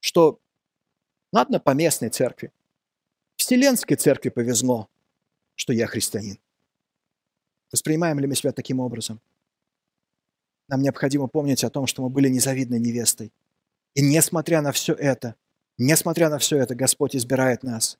[0.00, 0.40] Что,
[1.32, 2.52] ладно, по местной церкви,
[3.36, 4.88] Вселенской церкви повезло,
[5.54, 6.38] что я христианин.
[7.72, 9.20] Воспринимаем ли мы себя таким образом?
[10.70, 13.32] Нам необходимо помнить о том, что мы были незавидной невестой.
[13.94, 15.34] И несмотря на все это,
[15.78, 17.98] несмотря на все это, Господь избирает нас.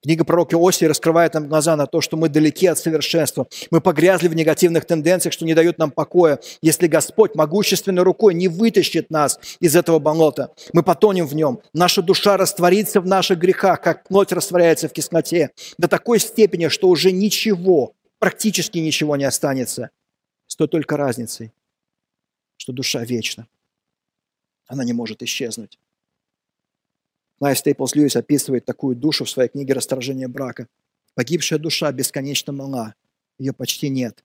[0.00, 3.48] Книга пророка Осии раскрывает нам глаза на то, что мы далеки от совершенства.
[3.72, 6.38] Мы погрязли в негативных тенденциях, что не дают нам покоя.
[6.60, 11.60] Если Господь могущественной рукой не вытащит нас из этого болота, мы потонем в нем.
[11.72, 16.88] Наша душа растворится в наших грехах, как плоть растворяется в кислоте, до такой степени, что
[16.88, 19.90] уже ничего, практически ничего не останется.
[20.46, 21.52] С той только разницей,
[22.62, 23.48] что душа вечна.
[24.68, 25.80] Она не может исчезнуть.
[27.40, 30.68] Найв Стейплс Льюис описывает такую душу в своей книге «Расторжение брака».
[31.14, 32.94] Погибшая душа бесконечно мала,
[33.36, 34.22] ее почти нет.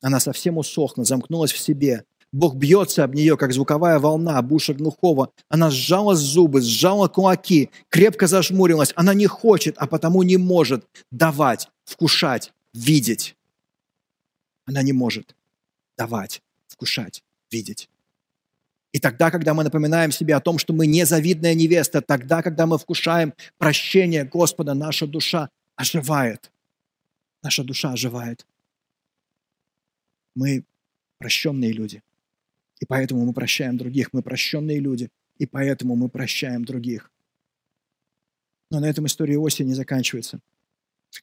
[0.00, 2.04] Она совсем усохла, замкнулась в себе.
[2.30, 5.32] Бог бьется об нее, как звуковая волна об ушах глухого.
[5.48, 8.92] Она сжала зубы, сжала кулаки, крепко зажмурилась.
[8.94, 13.34] Она не хочет, а потому не может давать, вкушать, видеть.
[14.64, 15.34] Она не может
[15.98, 17.88] давать, вкушать, видеть.
[18.92, 22.76] И тогда, когда мы напоминаем себе о том, что мы незавидная невеста, тогда, когда мы
[22.78, 26.50] вкушаем прощение Господа, наша душа оживает.
[27.42, 28.46] Наша душа оживает.
[30.34, 30.64] Мы
[31.18, 32.02] прощенные люди.
[32.80, 34.12] И поэтому мы прощаем других.
[34.12, 35.08] Мы прощенные люди.
[35.38, 37.10] И поэтому мы прощаем других.
[38.70, 40.40] Но на этом история Иосии не заканчивается.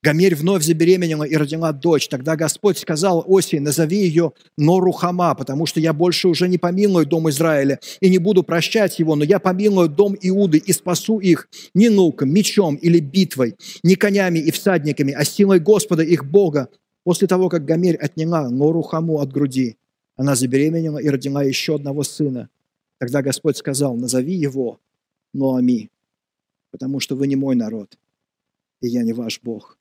[0.01, 2.09] Гомерь вновь забеременела и родила дочь.
[2.09, 7.29] Тогда Господь сказал Осии, назови ее Норухама, потому что я больше уже не помилую дом
[7.29, 11.89] Израиля и не буду прощать его, но я помилую дом Иуды и спасу их не
[11.89, 16.69] нуком, мечом или битвой, не конями и всадниками, а силой Господа их Бога.
[17.03, 19.77] После того, как Гомерь отняла Норухаму от груди,
[20.17, 22.49] она забеременела и родила еще одного сына.
[22.99, 24.79] Тогда Господь сказал, назови его
[25.33, 25.91] Ноами,
[26.71, 27.97] потому что вы не мой народ,
[28.81, 29.76] и я не ваш Бог.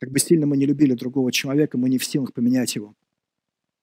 [0.00, 2.94] Как бы сильно мы не любили другого человека, мы не в силах поменять его.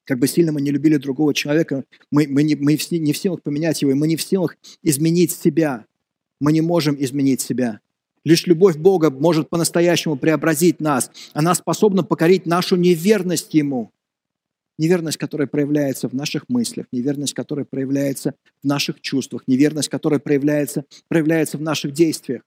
[0.03, 3.43] Как бы сильно мы не любили другого человека, мы, мы, не, мы не в силах
[3.43, 5.85] поменять его, и мы не в силах изменить себя.
[6.39, 7.81] Мы не можем изменить себя.
[8.23, 11.11] Лишь любовь Бога может по-настоящему преобразить нас.
[11.33, 13.91] Она способна покорить нашу неверность Ему.
[14.79, 20.85] Неверность, которая проявляется в наших мыслях, неверность, которая проявляется в наших чувствах, неверность, которая проявляется,
[21.07, 22.41] проявляется в наших действиях.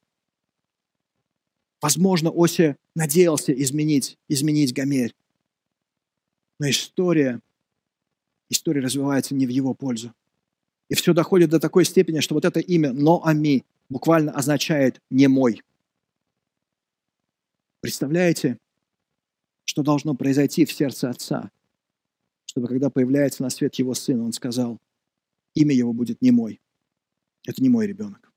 [1.81, 5.15] Возможно, Ося надеялся изменить, изменить Гомерь.
[6.59, 7.41] Но история,
[8.51, 10.15] история развивается не в его пользу.
[10.89, 15.63] И все доходит до такой степени, что вот это имя Ноами буквально означает «не мой».
[17.81, 18.59] Представляете,
[19.65, 21.51] что должно произойти в сердце отца,
[22.45, 24.79] чтобы когда появляется на свет его сын, он сказал,
[25.55, 26.61] имя его будет не мой.
[27.47, 28.33] Это не мой ребенок.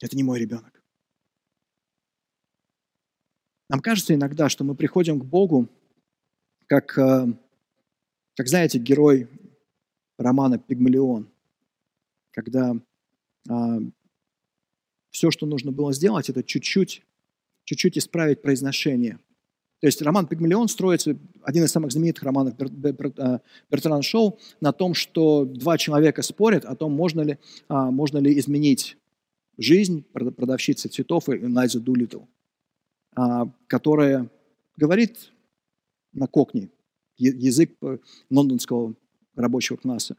[0.00, 0.75] Это не мой ребенок.
[3.68, 5.68] Нам кажется иногда, что мы приходим к Богу,
[6.66, 7.26] как, э,
[8.36, 9.28] как знаете, герой
[10.18, 11.28] романа «Пигмалион»,
[12.30, 12.76] когда
[13.48, 13.78] а,
[15.10, 17.02] все, что нужно было сделать, это чуть-чуть,
[17.64, 19.18] чуть-чуть исправить произношение.
[19.80, 23.38] То есть роман «Пигмалион» строится, один из самых знаменитых романов э,
[23.70, 28.38] Бертрана Шоу, на том, что два человека спорят о том, можно ли, а, можно ли
[28.38, 28.96] изменить
[29.58, 32.20] жизнь продавщицы цветов и Найза Дулитл.
[33.16, 34.30] А, которая
[34.76, 35.32] говорит
[36.12, 36.68] на кокне,
[37.16, 37.98] язык э,
[38.28, 38.94] лондонского
[39.34, 40.16] рабочего класса.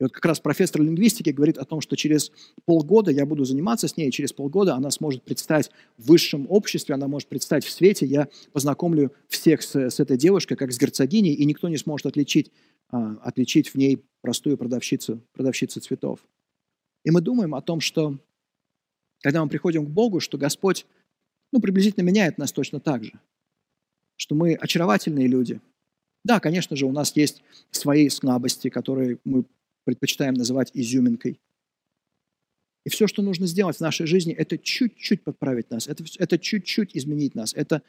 [0.00, 2.32] И вот как раз профессор лингвистики говорит о том, что через
[2.64, 6.94] полгода я буду заниматься с ней, и через полгода она сможет предстать в высшем обществе,
[6.94, 11.34] она может предстать в свете, я познакомлю всех с, с этой девушкой, как с герцогиней,
[11.34, 12.50] и никто не сможет отличить,
[12.88, 16.20] а, отличить в ней простую продавщицу, продавщицу цветов.
[17.04, 18.18] И мы думаем о том, что
[19.22, 20.86] когда мы приходим к Богу, что Господь
[21.56, 23.18] ну, приблизительно меняет нас точно так же.
[24.16, 25.58] Что мы очаровательные люди.
[26.22, 29.46] Да, конечно же, у нас есть свои слабости, которые мы
[29.84, 31.40] предпочитаем называть изюминкой.
[32.84, 36.94] И все, что нужно сделать в нашей жизни, это чуть-чуть подправить нас, это, это чуть-чуть
[36.94, 37.82] изменить нас, это,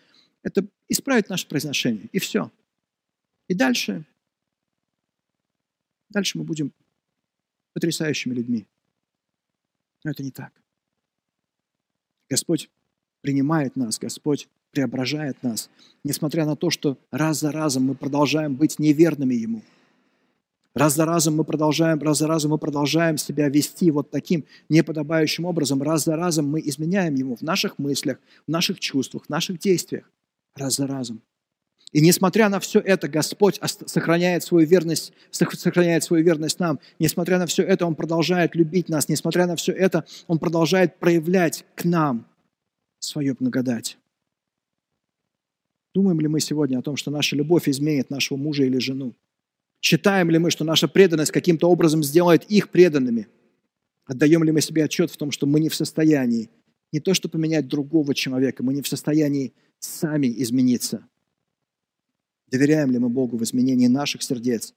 [0.43, 2.49] это исправить наше произношение, и все.
[3.49, 4.05] И дальше,
[6.07, 6.71] дальше мы будем
[7.73, 8.65] потрясающими людьми.
[10.05, 10.53] Но это не так.
[12.29, 12.69] Господь
[13.27, 15.69] принимает нас, Господь преображает нас,
[16.05, 19.63] несмотря на то, что раз за разом мы продолжаем быть неверными Ему.
[20.73, 25.43] Раз за разом мы продолжаем, раз за разом мы продолжаем себя вести вот таким неподобающим
[25.43, 25.81] образом.
[25.81, 30.09] Раз за разом мы изменяем Ему в наших мыслях, в наших чувствах, в наших действиях.
[30.55, 31.21] Раз за разом.
[31.91, 36.79] И несмотря на все это, Господь сохраняет свою верность, сохраняет свою верность нам.
[36.97, 39.09] Несмотря на все это, Он продолжает любить нас.
[39.09, 42.25] Несмотря на все это, Он продолжает проявлять к нам
[43.07, 43.97] свою благодать.
[45.93, 49.15] Думаем ли мы сегодня о том, что наша любовь изменит нашего мужа или жену?
[49.81, 53.27] Считаем ли мы, что наша преданность каким-то образом сделает их преданными?
[54.05, 56.49] Отдаем ли мы себе отчет в том, что мы не в состоянии
[56.91, 61.05] не то, что поменять другого человека, мы не в состоянии сами измениться?
[62.47, 64.73] Доверяем ли мы Богу в изменении наших сердец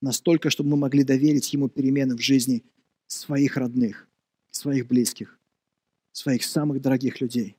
[0.00, 2.64] настолько, чтобы мы могли доверить Ему перемены в жизни
[3.06, 4.06] своих родных,
[4.50, 5.38] своих близких,
[6.12, 7.56] своих самых дорогих людей?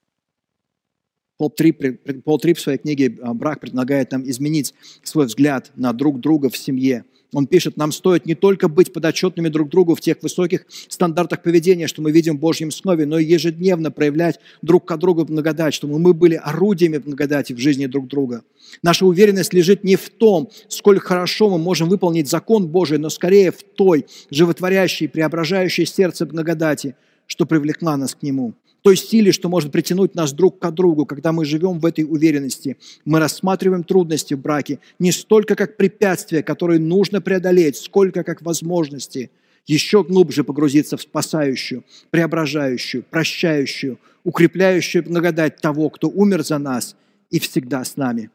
[1.38, 1.84] Пол Трип,
[2.24, 6.50] Пол Трип в своей книге а, «Брак» предлагает нам изменить свой взгляд на друг друга
[6.50, 7.04] в семье.
[7.34, 11.88] Он пишет, нам стоит не только быть подотчетными друг другу в тех высоких стандартах поведения,
[11.88, 16.00] что мы видим в Божьем Слове, но и ежедневно проявлять друг к другу благодать, чтобы
[16.00, 18.44] мы были орудиями благодати в жизни друг друга.
[18.82, 23.52] Наша уверенность лежит не в том, сколько хорошо мы можем выполнить закон Божий, но скорее
[23.52, 26.96] в той животворящей, преображающей сердце благодати,
[27.28, 28.54] что привлекла нас к Нему,
[28.86, 32.78] той силе, что может притянуть нас друг к другу, когда мы живем в этой уверенности.
[33.04, 39.32] Мы рассматриваем трудности в браке не столько как препятствия, которые нужно преодолеть, сколько как возможности
[39.66, 46.96] еще глубже погрузиться в спасающую, преображающую, прощающую, укрепляющую благодать того, кто умер за нас
[47.32, 48.30] и всегда с нами.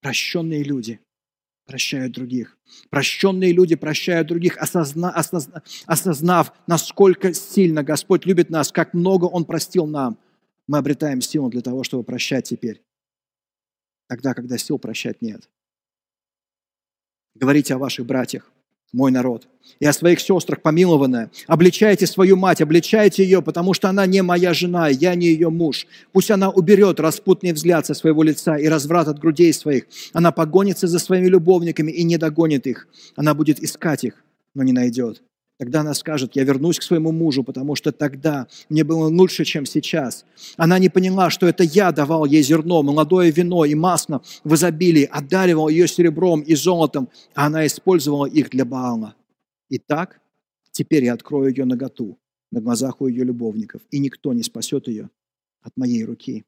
[0.00, 0.98] Прощенные люди
[1.66, 2.56] прощают других.
[2.90, 9.44] Прощенные люди прощают других, осозна, осозна, осознав, насколько сильно Господь любит нас, как много Он
[9.44, 10.18] простил нам.
[10.66, 12.82] Мы обретаем силу для того, чтобы прощать теперь.
[14.08, 15.48] Тогда, когда сил прощать нет.
[17.34, 18.53] Говорите о ваших братьях
[18.94, 19.48] мой народ,
[19.80, 21.30] и о своих сестрах помилованная.
[21.46, 25.86] Обличайте свою мать, обличайте ее, потому что она не моя жена, я не ее муж.
[26.12, 29.86] Пусть она уберет распутный взгляд со своего лица и разврат от грудей своих.
[30.12, 32.86] Она погонится за своими любовниками и не догонит их.
[33.16, 34.22] Она будет искать их,
[34.54, 35.22] но не найдет.
[35.56, 39.66] Тогда она скажет, я вернусь к своему мужу, потому что тогда мне было лучше, чем
[39.66, 40.26] сейчас.
[40.56, 45.04] Она не поняла, что это я давал ей зерно, молодое вино и масло в изобилии,
[45.04, 49.14] одаривал ее серебром и золотом, а она использовала их для Баала.
[49.68, 50.20] Итак,
[50.72, 52.18] теперь я открою ее наготу
[52.50, 55.08] на глазах у ее любовников, и никто не спасет ее
[55.60, 56.44] от моей руки.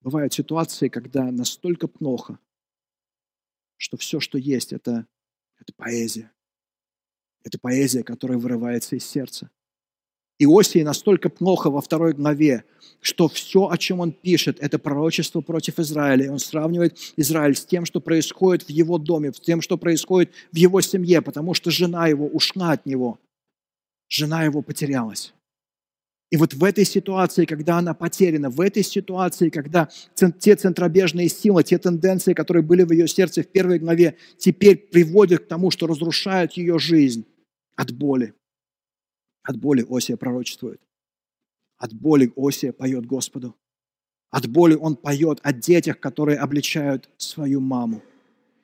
[0.00, 2.40] Бывают ситуации, когда настолько плохо,
[3.76, 5.06] что все, что есть, это,
[5.60, 6.32] это поэзия
[7.44, 9.50] это поэзия, которая вырывается из сердца.
[10.38, 12.64] Иосии настолько плохо во второй главе,
[13.00, 16.26] что все, о чем он пишет, это пророчество против Израиля.
[16.26, 20.30] И он сравнивает Израиль с тем, что происходит в его доме, с тем, что происходит
[20.52, 23.18] в его семье, потому что жена его ушла от него.
[24.08, 25.34] Жена его потерялась.
[26.30, 31.64] И вот в этой ситуации, когда она потеряна, в этой ситуации, когда те центробежные силы,
[31.64, 35.86] те тенденции, которые были в ее сердце в первой главе, теперь приводят к тому, что
[35.86, 37.24] разрушают ее жизнь
[37.76, 38.34] от боли.
[39.42, 40.82] От боли Осия пророчествует.
[41.78, 43.56] От боли Осия поет Господу.
[44.30, 48.02] От боли он поет о детях, которые обличают свою маму.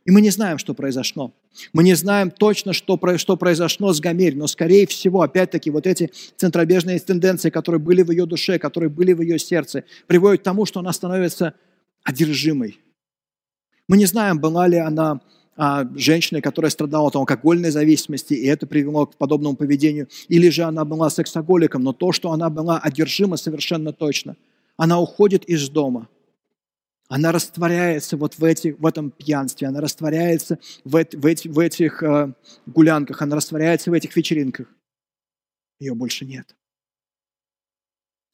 [0.04, 1.32] И мы не знаем, что произошло.
[1.72, 6.10] Мы не знаем точно, что, что произошло с Гомерь, но, скорее всего, опять-таки, вот эти
[6.36, 10.66] центробежные тенденции, которые были в ее душе, которые были в ее сердце, приводят к тому,
[10.66, 11.54] что она становится
[12.02, 12.78] одержимой.
[13.88, 15.22] Мы не знаем, была ли она
[15.56, 20.64] а, женщиной, которая страдала от алкогольной зависимости, и это привело к подобному поведению, или же
[20.64, 24.36] она была сексоголиком, но то, что она была одержима совершенно точно.
[24.76, 26.08] Она уходит из дома–
[27.08, 31.58] она растворяется вот в, эти, в этом пьянстве, она растворяется в, эти, в, эти, в
[31.58, 32.32] этих э,
[32.66, 34.68] гулянках, она растворяется в этих вечеринках.
[35.78, 36.56] Ее больше нет.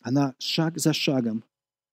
[0.02, 1.44] Она шаг за шагом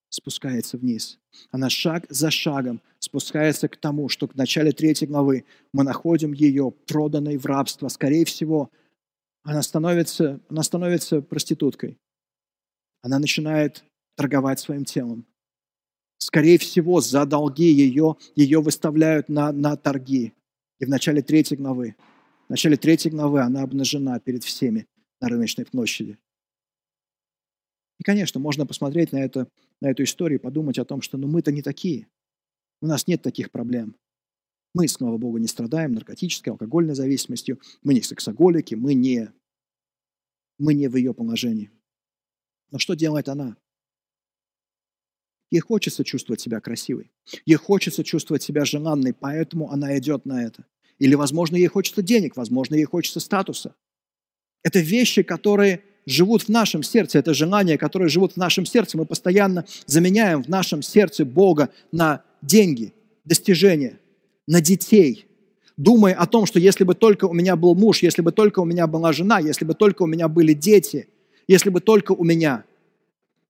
[0.10, 1.20] спускается вниз.
[1.52, 6.72] Она шаг за шагом спускается к тому, что в начале третьей главы мы находим ее
[6.72, 7.88] проданной в рабство.
[7.90, 8.72] Скорее всего,
[9.44, 11.98] она становится, она становится проституткой.
[13.02, 13.84] Она начинает
[14.16, 15.26] торговать своим телом.
[16.18, 20.34] Скорее всего, за долги ее, ее выставляют на, на торги.
[20.80, 21.96] И в начале третьей главы,
[22.48, 24.88] в начале третьей главы она обнажена перед всеми
[25.20, 26.18] на рыночной площади.
[28.00, 29.48] И, конечно, можно посмотреть на, это,
[29.82, 32.08] на эту историю подумать о том, что ну, мы-то не такие.
[32.82, 33.96] У нас нет таких проблем.
[34.74, 37.60] Мы, слава Богу, не страдаем наркотической, алкогольной зависимостью.
[37.82, 39.32] Мы не сексоголики, мы не,
[40.60, 41.72] мы не в ее положении.
[42.70, 43.58] Но что делает она?
[45.50, 47.10] Ей хочется чувствовать себя красивой.
[47.46, 50.66] Ей хочется чувствовать себя желанной, поэтому она идет на это.
[51.00, 53.74] Или, возможно, ей хочется денег, возможно, ей хочется статуса.
[54.64, 58.98] Это вещи, которые живут в нашем сердце, это желания, которые живут в нашем сердце.
[58.98, 64.00] Мы постоянно заменяем в нашем сердце Бога на деньги, достижения,
[64.48, 65.28] на детей,
[65.78, 68.66] думая о том, что если бы только у меня был муж, если бы только у
[68.66, 71.08] меня была жена, если бы только у меня были дети,
[71.48, 72.66] если бы только у меня–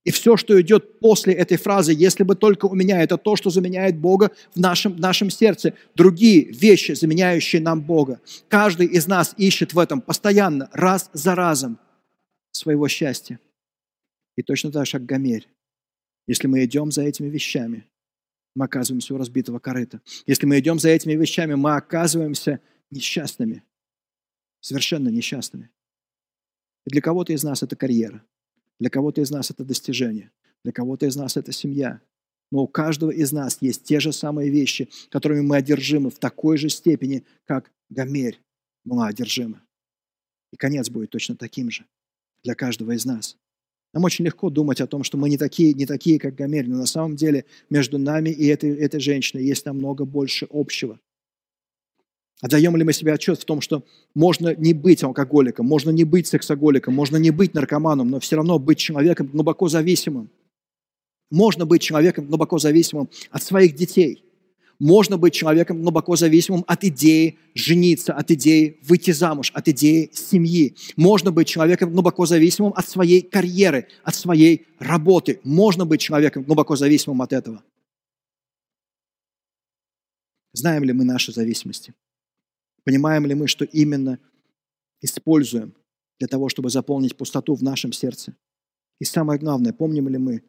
[0.04, 3.50] и все, что идет после этой фразы, если бы только у меня, это то, что
[3.50, 5.74] заменяет Бога в нашем, в нашем сердце.
[5.94, 8.20] Другие вещи, заменяющие нам Бога.
[8.48, 11.78] Каждый из нас ищет в этом постоянно, раз за разом,
[12.52, 13.38] своего счастья.
[14.36, 15.48] И точно так же, как Гомерь.
[16.26, 17.86] Если мы идем за этими вещами,
[18.54, 20.00] мы оказываемся у разбитого корыта.
[20.26, 23.62] Если мы идем за этими вещами, мы оказываемся несчастными.
[24.60, 25.70] Совершенно несчастными.
[26.86, 28.24] И для кого-то из нас это карьера.
[28.80, 30.30] Для кого-то из нас это достижение,
[30.64, 32.00] для кого-то из нас это семья.
[32.50, 36.56] Но у каждого из нас есть те же самые вещи, которыми мы одержимы в такой
[36.56, 38.40] же степени, как Гомерь
[38.84, 39.62] была одержима.
[40.52, 41.84] И конец будет точно таким же
[42.42, 43.36] для каждого из нас.
[43.92, 46.76] Нам очень легко думать о том, что мы не такие, не такие как Гомерь, но
[46.76, 51.00] на самом деле между нами и этой, этой женщиной есть намного больше общего.
[52.40, 53.84] Отдаем ли мы себе отчет в том, что
[54.14, 58.58] можно не быть алкоголиком, можно не быть сексоголиком, можно не быть наркоманом, но все равно
[58.60, 60.30] быть человеком глубоко зависимым.
[61.30, 64.24] Можно быть человеком глубоко зависимым от своих детей.
[64.78, 70.76] Можно быть человеком глубоко зависимым от идеи жениться, от идеи выйти замуж, от идеи семьи.
[70.96, 75.40] Можно быть человеком глубоко зависимым от своей карьеры, от своей работы.
[75.42, 77.64] Можно быть человеком глубоко зависимым от этого.
[80.52, 81.92] Знаем ли мы наши зависимости?
[82.88, 84.18] Понимаем ли мы, что именно
[85.02, 85.74] используем
[86.18, 88.34] для того, чтобы заполнить пустоту в нашем сердце?
[88.98, 90.42] И самое главное, помним ли мы,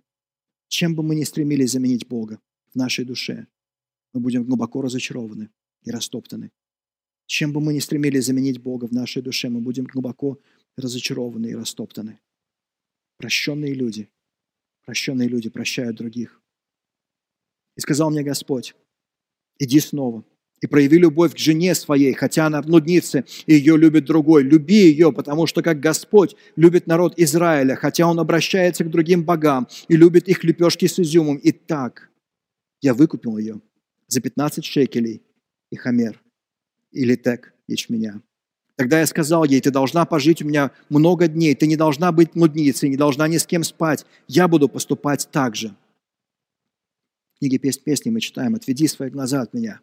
[0.70, 2.40] чем бы мы ни стремились заменить Бога
[2.72, 3.48] в нашей душе,
[4.14, 5.50] мы будем глубоко разочарованы
[5.84, 6.54] и растоптаны.
[7.26, 10.40] Чем бы мы ни стремились заменить Бога в нашей душе, мы будем глубоко
[10.78, 12.22] разочарованы и растоптаны.
[13.18, 14.10] Прощенные люди,
[14.86, 16.42] прощенные люди прощают других.
[17.76, 18.76] И сказал мне Господь,
[19.58, 20.24] иди снова,
[20.62, 24.44] и прояви любовь к жене своей, хотя она блудница, и ее любит другой.
[24.44, 29.68] Люби ее, потому что как Господь любит народ Израиля, хотя Он обращается к другим богам
[29.88, 31.38] и любит их лепешки с изюмом.
[31.38, 32.10] И так
[32.82, 33.62] я выкупил ее
[34.08, 35.22] за 15 шекелей
[35.72, 36.22] и хамер,
[36.92, 38.22] или тек ячменя.
[38.76, 42.32] Тогда я сказал ей, ты должна пожить у меня много дней, ты не должна быть
[42.34, 45.76] блудницей, не должна ни с кем спать, я буду поступать так же.
[47.36, 49.82] В книге «Песнь песни» мы читаем, «Отведи свои глаза от меня,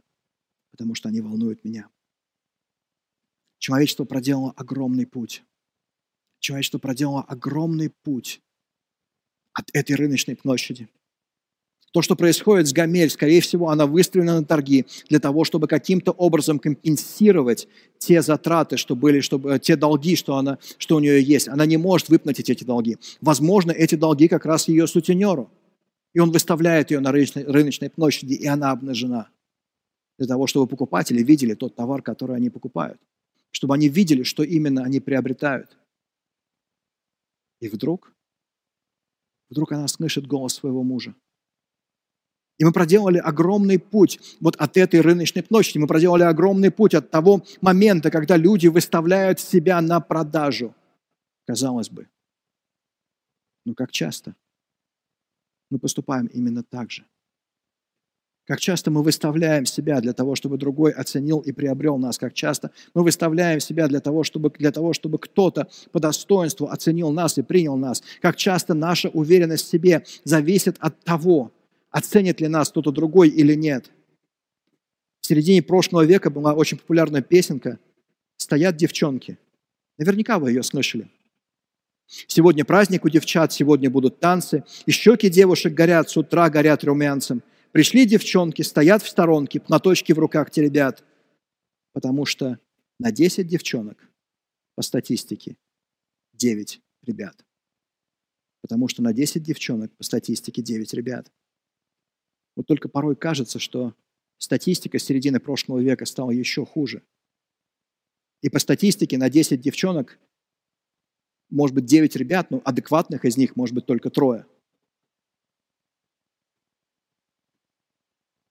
[0.77, 1.89] потому что они волнуют меня.
[3.59, 5.43] Человечество проделало огромный путь.
[6.39, 8.43] Человечество проделало огромный путь
[9.55, 10.89] от этой рыночной площади.
[11.93, 16.13] То, что происходит с Гамель, скорее всего, она выставлена на торги для того, чтобы каким-то
[16.13, 21.49] образом компенсировать те затраты, что были, чтобы, те долги, что, она, что у нее есть.
[21.49, 22.99] Она не может выплатить эти долги.
[23.23, 25.51] Возможно, эти долги как раз ее сутенеру.
[26.13, 29.31] И он выставляет ее на рыночной, рыночной площади, и она обнажена
[30.19, 33.01] для того, чтобы покупатели видели тот товар, который они покупают,
[33.51, 35.77] чтобы они видели, что именно они приобретают.
[37.61, 38.13] И вдруг,
[39.51, 41.15] вдруг она слышит голос своего мужа.
[42.59, 45.79] И мы проделали огромный путь вот от этой рыночной площади.
[45.79, 50.75] Мы проделали огромный путь от того момента, когда люди выставляют себя на продажу.
[51.47, 52.09] Казалось бы.
[53.67, 54.35] Но как часто
[55.71, 57.05] мы поступаем именно так же.
[58.47, 62.17] Как часто мы выставляем себя для того, чтобы другой оценил и приобрел нас.
[62.17, 67.11] Как часто мы выставляем себя для того, чтобы, для того, чтобы кто-то по достоинству оценил
[67.11, 68.05] нас и принял нас.
[68.23, 71.51] Как часто наша уверенность в себе зависит от того,
[71.91, 73.91] оценит ли нас кто-то другой или нет.
[75.23, 77.81] В середине прошлого века была очень популярная песенка
[78.37, 79.39] «Стоят девчонки».
[79.99, 81.09] Наверняка вы ее слышали.
[82.07, 87.43] Сегодня праздник у девчат, сегодня будут танцы, и щеки девушек горят, с утра горят румянцем–
[87.73, 91.05] Пришли девчонки, стоят в сторонке, на точке в руках теребят,
[91.93, 92.59] потому что
[92.99, 94.09] на 10 девчонок,
[94.75, 95.57] по статистике,
[96.35, 97.45] 9 ребят.
[98.63, 101.31] Потому что на 10 девчонок, по статистике, 9 ребят.
[102.57, 103.95] Вот только порой кажется, что
[104.39, 107.03] статистика середины прошлого века стала еще хуже.
[108.43, 110.19] И по статистике на 10 девчонок,
[111.51, 114.47] может быть, 9 ребят, но адекватных из них может быть только трое–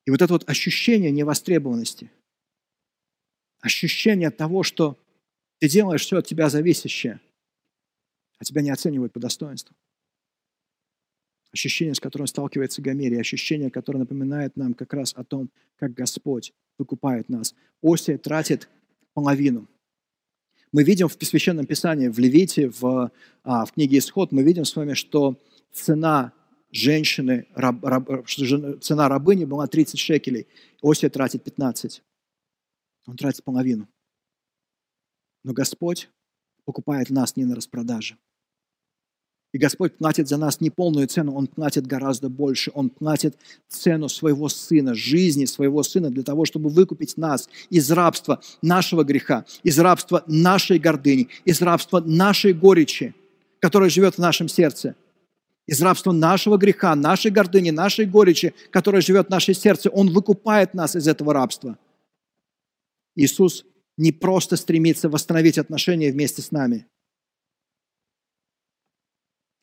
[0.06, 2.12] И вот это вот ощущение невостребованности,
[3.60, 4.98] ощущение того, что
[5.60, 7.20] ты делаешь все от тебя зависящее,
[8.38, 9.76] а тебя не оценивают по достоинству.
[11.52, 16.54] Ощущение, с которым сталкивается Гомерий, ощущение, которое напоминает нам как раз о том, как Господь
[16.78, 17.56] выкупает нас.
[17.82, 18.70] Осия тратит
[19.14, 19.68] половину.
[20.74, 23.10] Мы видим в Священном Писании, в Левите, в,
[23.44, 25.40] а, в книге Исход, мы видим с вами, что
[25.72, 26.34] цена
[26.76, 30.48] женщины, раб, раб, цена рабыни была 30 шекелей.
[30.82, 32.04] Осия тратит 15.
[33.08, 33.88] Он тратит половину.
[35.44, 36.10] Но Господь
[36.66, 38.18] покупает нас не на распродаже.
[39.54, 42.72] И Господь платит за нас не полную цену, Он платит гораздо больше.
[42.74, 43.38] Он платит
[43.70, 49.46] цену своего Сына, жизни своего Сына для того, чтобы выкупить нас из рабства нашего греха,
[49.64, 53.16] из рабства нашей гордыни, из рабства нашей горечи,
[53.60, 54.96] которая живет в нашем сердце–
[55.68, 59.90] из рабства нашего греха, нашей гордыни, нашей горечи, которая живет в нашем сердце.
[59.90, 61.78] Он выкупает нас из этого рабства.
[63.16, 63.66] Иисус
[63.98, 66.86] не просто стремится восстановить отношения вместе с нами.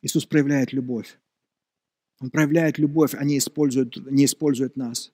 [0.01, 1.19] Иисус проявляет любовь.
[2.21, 5.13] Он проявляет любовь, а не использует, не использует нас.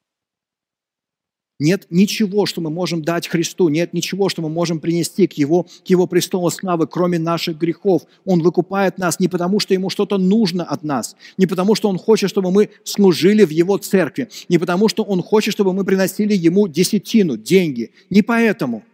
[1.58, 5.64] Нет ничего, что мы можем дать Христу, нет ничего, что мы можем принести к Его,
[5.64, 8.02] к Его престолу славы, кроме наших грехов.
[8.24, 11.98] Он выкупает нас не потому, что Ему что-то нужно от нас, не потому, что Он
[11.98, 16.32] хочет, чтобы мы служили в Его церкви, не потому, что Он хочет, чтобы мы приносили
[16.32, 17.90] Ему десятину, деньги.
[18.08, 18.84] Не поэтому,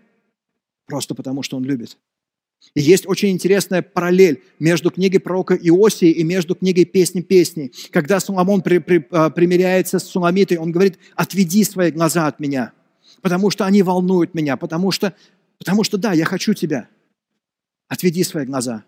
[0.87, 1.99] просто потому, что Он любит.
[2.75, 7.73] И есть очень интересная параллель между книгой пророка Иосии и между книгой «Песни песней».
[7.91, 12.73] Когда Соломон при, при, а, примиряется с Суламитой, он говорит, отведи свои глаза от меня,
[13.23, 15.15] потому что они волнуют меня, потому что,
[15.59, 16.89] потому что да, я хочу тебя.
[17.89, 18.85] Отведи свои глаза.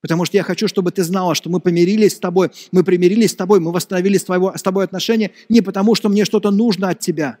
[0.00, 3.36] Потому что я хочу, чтобы ты знала, что мы помирились с тобой, мы примирились с
[3.36, 7.00] тобой, мы восстановили с, твоего, с тобой отношения не потому, что мне что-то нужно от
[7.00, 7.38] тебя,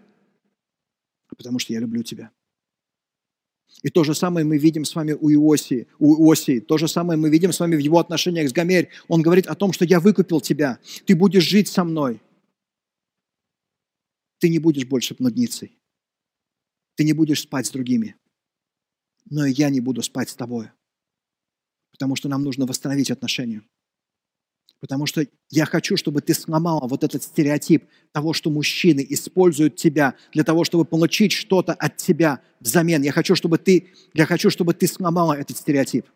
[1.30, 2.30] а потому что я люблю тебя.
[3.82, 6.60] И то же самое мы видим с вами у Иосии, у Иосии.
[6.60, 8.90] То же самое мы видим с вами в его отношениях с Гомерь.
[9.08, 12.20] Он говорит о том, что я выкупил тебя, ты будешь жить со мной.
[14.38, 15.78] Ты не будешь больше блудницей.
[16.96, 18.16] Ты не будешь спать с другими.
[19.30, 20.68] Но и я не буду спать с тобой.
[21.92, 23.62] Потому что нам нужно восстановить отношения.
[24.80, 30.14] Потому что я хочу, чтобы ты сломала вот этот стереотип того, что мужчины используют тебя
[30.32, 33.02] для того, чтобы получить что-то от тебя взамен.
[33.02, 36.06] Я хочу, чтобы ты, я хочу, чтобы ты сломала этот стереотип.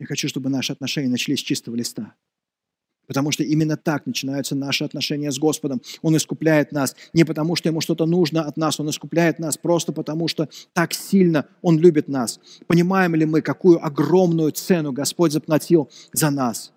[0.00, 2.14] Я хочу, чтобы наши отношения начались с чистого листа.
[3.06, 5.82] Потому что именно так начинаются наши отношения с Господом.
[6.00, 9.92] Он искупляет нас не потому, что ему что-то нужно от нас, он искупляет нас просто
[9.92, 12.40] потому, что так сильно он любит нас.
[12.66, 16.72] Понимаем ли мы, какую огромную цену Господь заплатил за нас?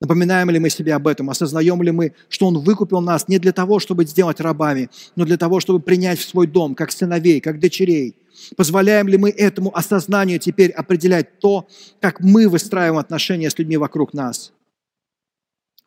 [0.00, 1.28] Напоминаем ли мы себе об этом?
[1.28, 5.36] Осознаем ли мы, что Он выкупил нас не для того, чтобы сделать рабами, но для
[5.36, 8.14] того, чтобы принять в свой дом, как сыновей, как дочерей?
[8.56, 11.66] Позволяем ли мы этому осознанию теперь определять то,
[12.00, 14.52] как мы выстраиваем отношения с людьми вокруг нас?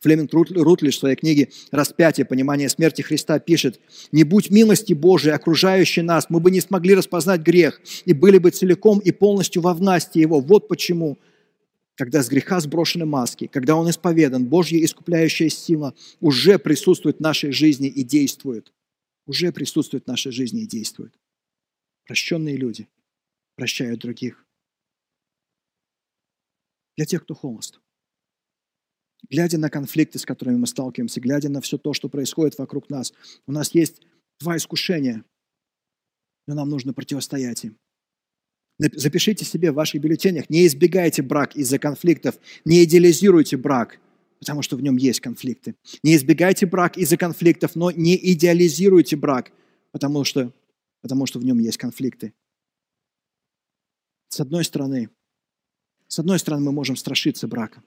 [0.02, 2.26] Флеминг Рутлиш в своей книге «Распятие.
[2.26, 3.80] Понимание смерти Христа» пишет,
[4.12, 8.50] «Не будь милости Божией, окружающей нас, мы бы не смогли распознать грех и были бы
[8.50, 10.42] целиком и полностью во власти Его.
[10.42, 11.20] Вот почему
[12.02, 17.52] когда с греха сброшены маски, когда он исповедан, Божья искупляющая сила уже присутствует в нашей
[17.52, 18.74] жизни и действует.
[19.28, 21.14] Уже присутствует в нашей жизни и действует.
[22.06, 22.88] Прощенные люди
[23.56, 24.48] прощают других.
[26.98, 27.80] Для тех, кто холост.
[29.30, 33.14] Глядя на конфликты, с которыми мы сталкиваемся, глядя на все то, что происходит вокруг нас,
[33.46, 34.02] у нас есть
[34.40, 35.24] два искушения,
[36.48, 37.78] но нам нужно противостоять им.
[38.96, 44.00] Запишите себе в ваших бюллетенях, не избегайте брак из-за конфликтов, не идеализируйте брак,
[44.40, 45.76] потому что в нем есть конфликты.
[46.04, 49.52] Не избегайте брак из-за конфликтов, но не идеализируйте брак,
[49.92, 50.52] потому что,
[51.02, 52.34] потому что в нем есть конфликты.
[54.30, 55.10] С одной стороны,
[56.08, 57.84] с одной стороны, мы можем страшиться брака.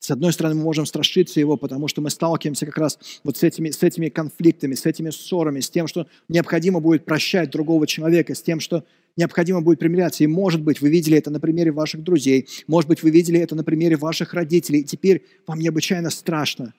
[0.00, 3.42] С одной стороны, мы можем страшиться его, потому что мы сталкиваемся как раз вот с
[3.42, 8.34] этими, с этими конфликтами, с этими ссорами, с тем, что необходимо будет прощать другого человека,
[8.34, 8.82] с тем, что
[9.18, 10.24] необходимо будет примиряться.
[10.24, 13.54] И, может быть, вы видели это на примере ваших друзей, может быть, вы видели это
[13.54, 16.72] на примере ваших родителей, и теперь вам необычайно страшно.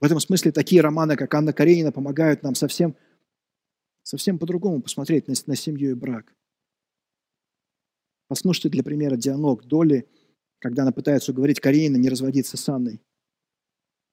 [0.00, 2.96] В этом смысле такие романы, как Анна Каренина, помогают нам совсем,
[4.02, 6.34] совсем по-другому посмотреть на, на семью и брак.
[8.28, 10.06] Послушайте для примера диалог Доли–
[10.62, 13.00] когда она пытается уговорить Каренина не разводиться с Анной.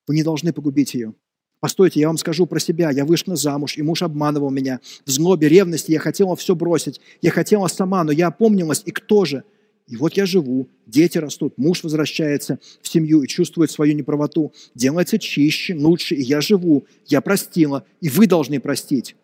[0.08, 1.14] Вы не должны погубить ее.
[1.60, 2.90] Постойте, я вам скажу про себя.
[2.90, 4.80] Я вышла замуж, и муж обманывал меня.
[5.06, 7.00] В злобе, ревности я хотела все бросить.
[7.22, 8.82] Я хотела сама, но я опомнилась.
[8.86, 9.44] И кто же?
[9.88, 14.54] И вот я живу, дети растут, муж возвращается в семью и чувствует свою неправоту.
[14.76, 16.86] Делается чище, лучше, и я живу.
[17.08, 19.16] Я простила, и вы должны простить.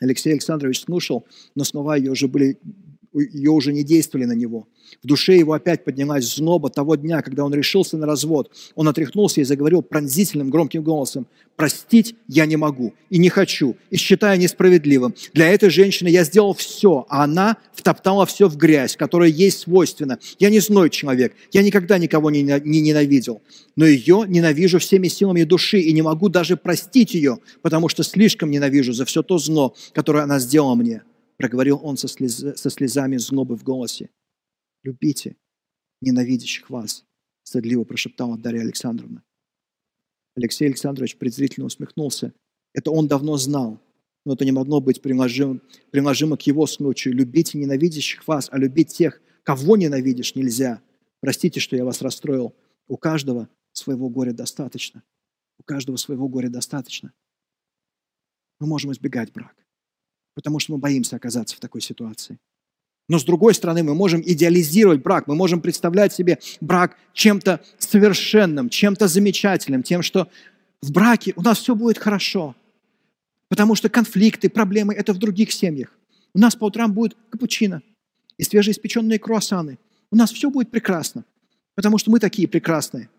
[0.00, 2.58] Алексей Александрович слушал, но слова ее уже были
[3.12, 4.68] ее уже не действовали на него.
[5.02, 8.50] В душе его опять поднялась злоба того дня, когда он решился на развод.
[8.74, 11.26] Он отряхнулся и заговорил пронзительным громким голосом.
[11.56, 15.14] «Простить я не могу и не хочу, и считаю несправедливым.
[15.34, 20.18] Для этой женщины я сделал все, а она втоптала все в грязь, которая ей свойственна.
[20.38, 23.42] Я не злой человек, я никогда никого не ненавидел,
[23.76, 28.50] но ее ненавижу всеми силами души и не могу даже простить ее, потому что слишком
[28.50, 31.02] ненавижу за все то зло, которое она сделала мне»
[31.40, 34.10] проговорил он со, слез, со слезами злобы в голосе.
[34.82, 35.36] «Любите
[36.02, 37.06] ненавидящих вас»,–
[37.44, 39.22] стыдливо прошептала Дарья Александровна.
[40.36, 42.34] Алексей Александрович презрительно усмехнулся.
[42.74, 43.80] Это он давно знал,
[44.26, 45.60] но это не могло быть приложимо,
[45.90, 47.14] приложимо к его случаю.
[47.14, 50.82] Любите ненавидящих вас, а любить тех, кого ненавидишь, нельзя.
[51.20, 52.54] Простите, что я вас расстроил.
[52.86, 55.02] У каждого своего горя достаточно.
[55.58, 57.14] У каждого своего горя достаточно.
[58.58, 59.64] Мы можем избегать брака
[60.34, 62.38] потому что мы боимся оказаться в такой ситуации.
[63.08, 68.68] Но с другой стороны, мы можем идеализировать брак, мы можем представлять себе брак чем-то совершенным,
[68.68, 70.28] чем-то замечательным, тем, что
[70.80, 72.54] в браке у нас все будет хорошо.
[73.48, 75.92] Потому что конфликты, проблемы– это в других семьях.
[76.34, 77.82] У нас по утрам будет капучино
[78.38, 79.78] и свежеиспеченные круассаны.
[80.12, 81.24] У нас все будет прекрасно,
[81.74, 83.10] потому что мы такие прекрасные.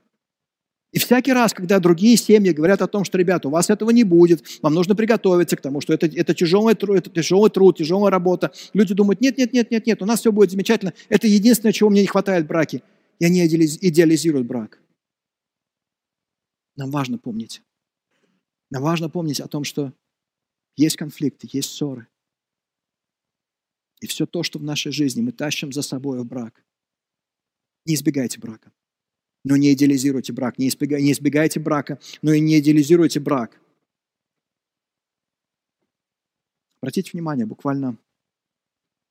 [0.92, 4.04] И всякий раз, когда другие семьи говорят о том, что, ребята, у вас этого не
[4.04, 8.12] будет, вам нужно приготовиться к тому, что это, это, тяжелый, труд, это тяжелый труд, тяжелая
[8.12, 11.72] работа, люди думают, нет, нет, нет, нет, нет, у нас все будет замечательно, это единственное,
[11.72, 12.84] чего мне не хватает в браке.
[13.20, 14.82] И они идеализируют брак.
[16.76, 17.62] Нам важно помнить.
[18.72, 19.94] Нам важно помнить о том, что
[20.76, 22.08] есть конфликты, есть ссоры.
[24.00, 26.66] И все то, что в нашей жизни мы тащим за собой в брак.
[27.86, 28.72] Не избегайте брака.
[29.44, 30.58] Но не идеализируйте брак.
[30.58, 33.60] Не, избегайте, не избегайте брака, но и не идеализируйте брак.
[36.80, 37.98] Обратите внимание буквально,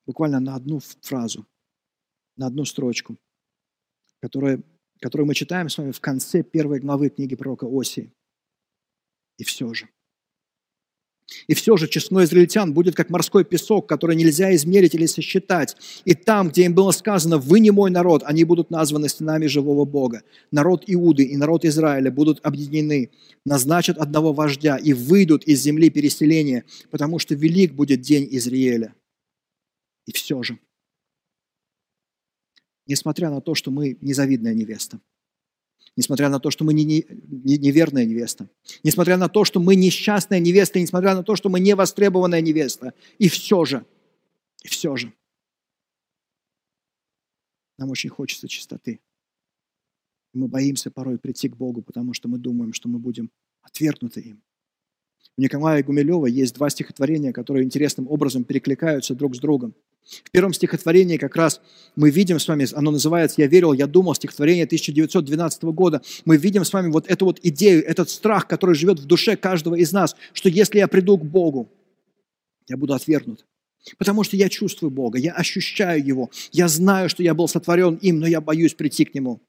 [0.06, 1.46] буквально на одну фразу,
[2.36, 3.16] на одну строчку,
[4.20, 4.62] которая,
[5.00, 8.12] которую мы читаем с вами в конце первой главы книги пророка Осии.
[9.38, 9.88] И все же–
[11.46, 15.76] и все же число израильтян будет как морской песок, который нельзя измерить или сосчитать.
[16.04, 19.84] И там, где им было сказано «Вы не мой народ», они будут названы стенами живого
[19.84, 20.22] Бога.
[20.50, 23.10] Народ Иуды и народ Израиля будут объединены,
[23.44, 28.94] назначат одного вождя и выйдут из земли переселения, потому что велик будет день Израиля.
[30.06, 30.58] И все же,
[32.86, 35.00] несмотря на то, что мы незавидная невеста,
[36.00, 38.48] несмотря на то, что мы не, не, не, неверная невеста,
[38.82, 42.94] несмотря на то, что мы несчастная невеста, несмотря на то, что мы невостребованная невеста.
[43.18, 43.84] И все же,
[44.62, 45.12] и все же,
[47.76, 49.00] нам очень хочется чистоты.
[50.32, 53.30] Мы боимся порой прийти к Богу, потому что мы думаем, что мы будем
[53.60, 54.42] отвергнуты им.
[55.36, 59.74] У Николая Гумилева есть два стихотворения, которые интересным образом перекликаются друг с другом.
[60.04, 61.60] В первом стихотворении как раз
[61.94, 66.02] мы видим с вами, оно называется «Я верил, я думал», стихотворение 1912 года.
[66.24, 69.76] Мы видим с вами вот эту вот идею, этот страх, который живет в душе каждого
[69.76, 71.70] из нас, что если я приду к Богу,
[72.68, 73.46] я буду отвергнут.
[73.98, 78.18] Потому что я чувствую Бога, я ощущаю Его, я знаю, что я был сотворен им,
[78.18, 79.40] но я боюсь прийти к Нему,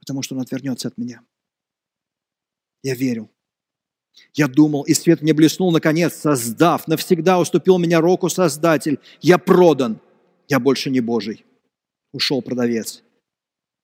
[0.00, 1.22] потому что Он отвернется от меня.
[2.82, 3.30] Я верю.
[4.34, 8.98] Я думал, и свет мне блеснул, наконец, создав, навсегда уступил меня року Создатель.
[9.20, 10.00] Я продан,
[10.48, 11.44] я больше не Божий.
[12.12, 13.02] Ушел продавец.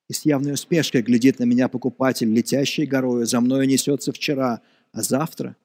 [0.09, 4.61] И с явной усмешкой глядит на меня покупатель, летящий горою, за мною несется вчера,
[4.93, 5.57] а завтра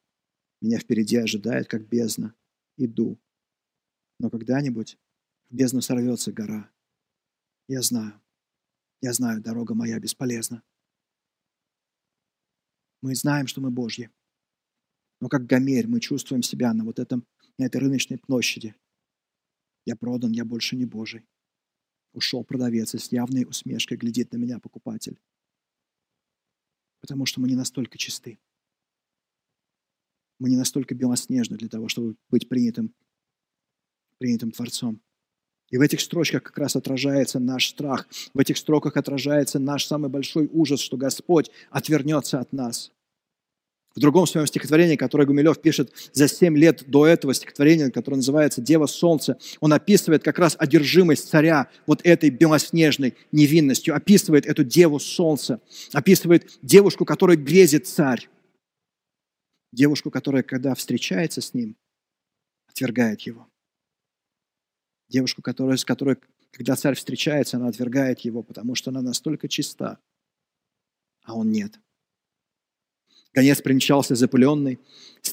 [0.62, 2.34] меня впереди ожидает, как бездна.
[2.78, 3.18] Иду.
[4.20, 4.98] Но когда-нибудь
[5.50, 6.70] в бездну сорвется гора.
[7.68, 8.20] Я знаю,
[9.02, 10.64] я знаю, дорога моя бесполезна.
[13.02, 14.10] Мы знаем, что мы Божьи.
[15.20, 17.26] Но как Гомерь мы чувствуем себя на вот этом,
[17.58, 18.76] на этой рыночной площади.
[19.86, 21.26] Я продан, я больше не Божий.
[22.14, 25.20] Ушел продавец, и с явной усмешкой глядит на меня покупатель.
[27.02, 28.40] Потому что мы не настолько чисты.
[30.40, 32.94] Мы не настолько белоснежны для того, чтобы быть принятым,
[34.18, 35.02] принятым Творцом.
[35.70, 38.08] И в этих строчках как раз отражается наш страх.
[38.34, 42.92] В этих строках отражается наш самый большой ужас, что Господь отвернется от нас.
[43.96, 48.62] В другом своем стихотворении, которое Гумилев пишет за семь лет до этого стихотворения, которое называется
[48.62, 55.00] «Дева солнца», он описывает как раз одержимость царя вот этой белоснежной невинностью, описывает эту Деву
[55.00, 55.60] солнца,
[55.92, 58.30] описывает девушку, которой грезит царь,
[59.72, 61.76] девушку, которая, когда встречается с ним,
[62.68, 63.48] отвергает его.
[65.10, 66.18] Девушку, которая, с которой,
[66.52, 69.98] когда царь встречается, она отвергает его, потому что она настолько чиста,
[71.24, 71.80] а он нет–
[73.34, 74.80] Конец примчался запыленный.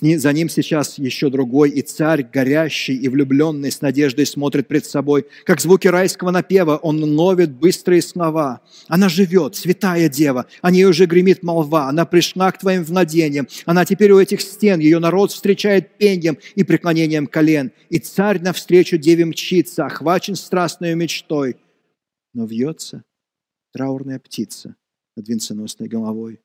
[0.00, 5.26] За ним сейчас еще другой, и царь, горящий и влюбленный, с надеждой смотрит пред собой.
[5.44, 8.60] Как звуки райского напева, он ловит быстрые слова.
[8.88, 11.88] Она живет, святая дева, о ней уже гремит молва.
[11.88, 13.48] Она пришла к твоим владениям.
[13.64, 17.72] Она теперь у этих стен, ее народ встречает пеньем и преклонением колен.
[17.88, 21.56] И царь навстречу деве мчится, охвачен страстной мечтой.
[22.34, 23.04] Но вьется
[23.72, 24.76] траурная птица
[25.16, 26.40] над венценосной головой.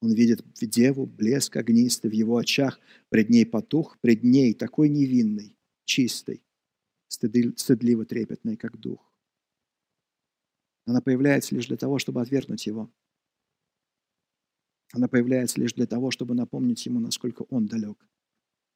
[0.00, 2.78] Он видит деву, блеск огнистый в его очах,
[3.08, 6.44] пред ней потух, пред ней такой невинный, чистый,
[7.08, 9.12] стыдливо трепетный, как дух.
[10.84, 12.90] Она появляется лишь для того, чтобы отвергнуть его.
[14.92, 18.06] Она появляется лишь для того, чтобы напомнить ему, насколько он далек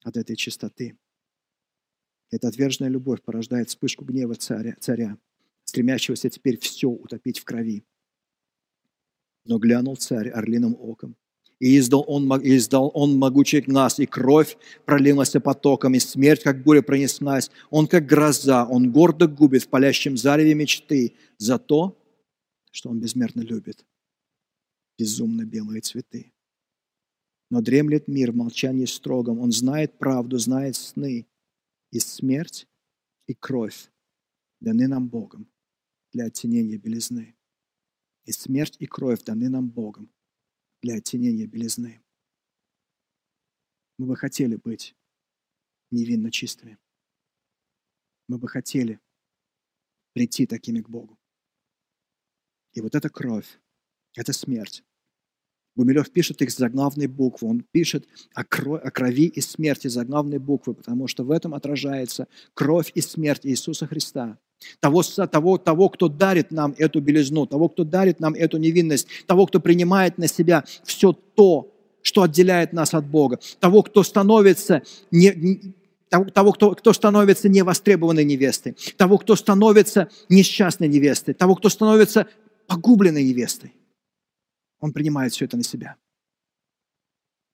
[0.02, 0.98] от этой чистоты.
[2.30, 5.18] Эта отверженная любовь порождает вспышку гнева царя, царя,
[5.64, 7.84] стремящегося теперь все утопить в крови.
[9.44, 11.16] Но глянул царь орлиным оком,
[11.58, 16.82] и издал он, издал он могучий глаз, и кровь пролилась потоком, и смерть, как буря,
[16.82, 17.50] пронеслась.
[17.70, 21.96] Он, как гроза, он гордо губит в палящем зареве мечты за то,
[22.70, 23.84] что он безмерно любит
[25.00, 26.30] безумно белые цветы.
[27.48, 29.40] Но дремлет мир в молчании строгом.
[29.40, 31.26] Он знает правду, знает сны.
[31.90, 32.68] И смерть,
[33.26, 33.90] и кровь
[34.60, 35.50] даны нам Богом
[36.12, 37.34] для оттенения белизны.
[38.30, 40.08] И смерть, и кровь даны нам Богом
[40.82, 42.00] для оттенения белизны.
[43.98, 44.94] Мы бы хотели быть
[45.90, 46.78] невинно чистыми.
[48.28, 49.00] Мы бы хотели
[50.12, 51.18] прийти такими к Богу.
[52.74, 53.60] И вот эта кровь,
[54.14, 54.84] это смерть.
[55.74, 57.48] Гумилев пишет их заглавной буквы.
[57.48, 62.28] Он пишет о, крови, о крови и смерти заглавной буквы, потому что в этом отражается
[62.54, 64.38] кровь и смерть Иисуса Христа.
[64.80, 69.46] Того, того, того, кто дарит нам эту белизну, того, кто дарит нам эту невинность, того,
[69.46, 75.74] кто принимает на себя все то, что отделяет нас от Бога, того, кто становится не,
[76.10, 82.26] того, кто, кто становится невостребованной невестой, того, кто становится несчастной невестой, того, кто становится
[82.66, 83.74] погубленной невестой.
[84.80, 85.96] Он принимает все это на себя.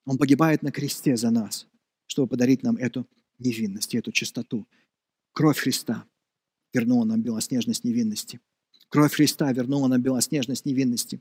[0.07, 1.67] Он погибает на кресте за нас,
[2.07, 3.07] чтобы подарить нам эту
[3.39, 4.67] невинность, эту чистоту.
[5.33, 6.05] Кровь Христа
[6.77, 8.41] вернула нам белоснежность невинности.
[8.89, 11.21] Кровь Христа вернула нам белоснежность невинности.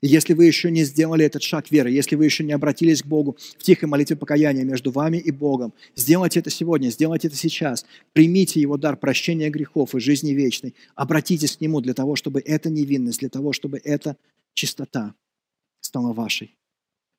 [0.00, 3.06] И если вы еще не сделали этот шаг веры, если вы еще не обратились к
[3.06, 7.86] Богу в тихой молитве покаяния между вами и Богом, сделайте это сегодня, сделайте это сейчас.
[8.12, 10.74] Примите Его дар прощения грехов и жизни вечной.
[10.96, 14.16] Обратитесь к Нему для того, чтобы эта невинность, для того, чтобы эта
[14.54, 15.14] чистота
[15.80, 16.56] стала вашей.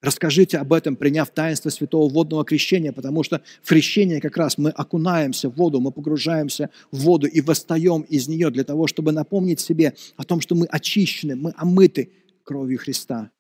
[0.04, 4.70] Расскажите об этом, приняв таинство святого водного крещения, потому что в крещении как раз мы
[4.70, 9.62] окунаемся в воду, мы погружаемся в воду и восстаем из нее для того, чтобы напомнить
[9.62, 12.12] себе о том, что мы очищены, мы омыты
[12.44, 13.32] кровью Христа.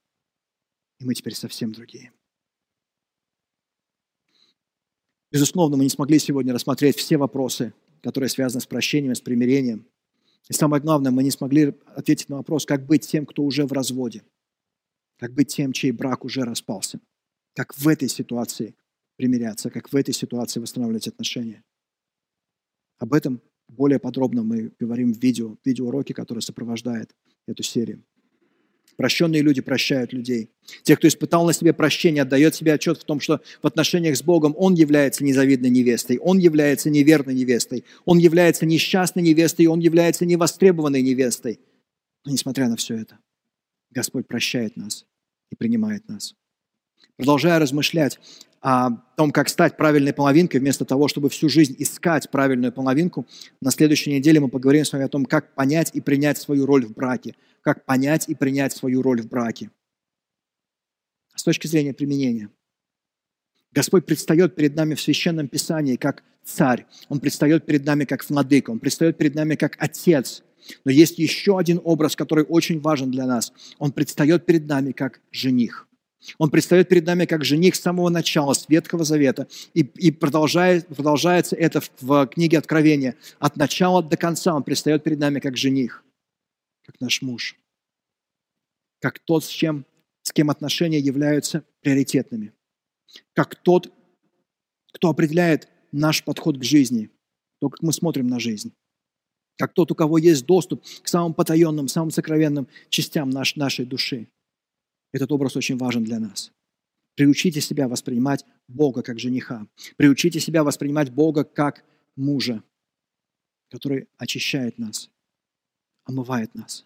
[1.01, 2.13] И мы теперь совсем другие.
[5.33, 9.85] Безусловно, мы не смогли сегодня рассмотреть все вопросы, которые связаны с прощением, с примирением.
[10.47, 13.73] И самое главное, мы не смогли ответить на вопрос, как быть тем, кто уже в
[13.73, 14.23] разводе–
[15.23, 16.99] как быть тем, чей брак уже распался,
[17.55, 18.75] как в этой ситуации
[19.15, 21.63] примиряться, как в этой ситуации восстанавливать отношения.
[22.97, 27.15] Об этом более подробно мы говорим в видео, в видеоуроке, которое сопровождает
[27.47, 28.03] эту серию.
[28.97, 30.51] Прощенные люди прощают людей.
[30.81, 34.23] Те, кто испытал на себе прощение, отдает себе отчет в том, что в отношениях с
[34.23, 40.25] Богом он является незавидной невестой, он является неверной невестой, он является несчастной невестой, он является
[40.25, 41.61] невостребованной невестой.
[42.25, 43.19] Но несмотря на все это,
[43.89, 45.05] Господь прощает нас
[45.53, 46.35] и принимает нас.
[47.15, 48.19] Продолжая размышлять
[48.61, 53.27] о том, как стать правильной половинкой, вместо того, чтобы всю жизнь искать правильную половинку,
[53.61, 56.85] на следующей неделе мы поговорим с вами о том, как понять и принять свою роль
[56.85, 57.35] в браке.
[57.61, 59.69] Как понять и принять свою роль в браке.
[61.35, 62.49] С точки зрения применения.
[63.71, 66.85] Господь предстает перед нами в Священном Писании как царь.
[67.09, 68.71] Он предстает перед нами как владыка.
[68.71, 70.43] Он предстает перед нами как отец–
[70.85, 73.53] но есть еще один образ, который очень важен для нас.
[73.79, 75.87] Он предстает перед нами как жених.
[76.37, 79.47] Он предстает перед нами как жених с самого начала, с Ветхого Завета.
[79.73, 83.15] И, и продолжает, продолжается это в, в книге Откровения.
[83.39, 86.03] От начала до конца он предстает перед нами как жених,
[86.83, 87.57] как наш муж,
[89.01, 89.85] как тот, с, чем,
[90.21, 92.53] с кем отношения являются приоритетными,
[93.33, 93.91] как тот,
[94.93, 97.09] кто определяет наш подход к жизни,
[97.59, 98.73] то, как мы смотрим на жизнь
[99.57, 104.27] как тот, у кого есть доступ к самым потаенным, самым сокровенным частям наш, нашей души.
[105.11, 106.51] Этот образ очень важен для нас.
[107.15, 109.67] Приучите себя воспринимать Бога как жениха.
[109.97, 111.83] Приучите себя воспринимать Бога как
[112.15, 112.63] мужа,
[113.69, 115.11] который очищает нас,
[116.05, 116.85] омывает нас.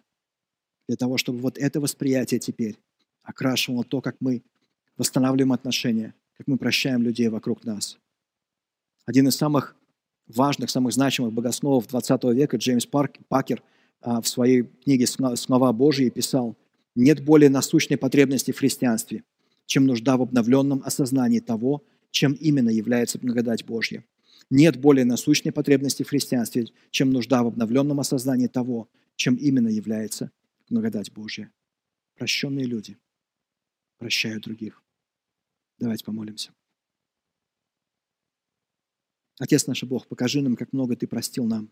[0.88, 2.78] Для того, чтобы вот это восприятие теперь
[3.24, 4.43] окрашивало то, как мы
[4.97, 7.97] восстанавливаем отношения, как мы прощаем людей вокруг нас.
[9.05, 9.76] Один из самых
[10.28, 13.63] важных, самых значимых богословов 20 века Джеймс Пакер
[14.01, 16.57] а, в своей книге «Слова Божьи» писал,
[16.95, 19.23] «Нет более насущной потребности в христианстве,
[19.65, 24.03] чем нужда в обновленном осознании того, чем именно является благодать Божья.
[24.49, 30.32] Нет более насущной потребности в христианстве, чем нужда в обновленном осознании того, чем именно является
[30.69, 31.51] благодать Божья.
[32.15, 32.97] Прощенные люди
[33.97, 34.82] прощают других.
[35.80, 36.51] Давайте помолимся.
[39.39, 41.69] Отец наш Бог, покажи нам, как много Ты простил нам.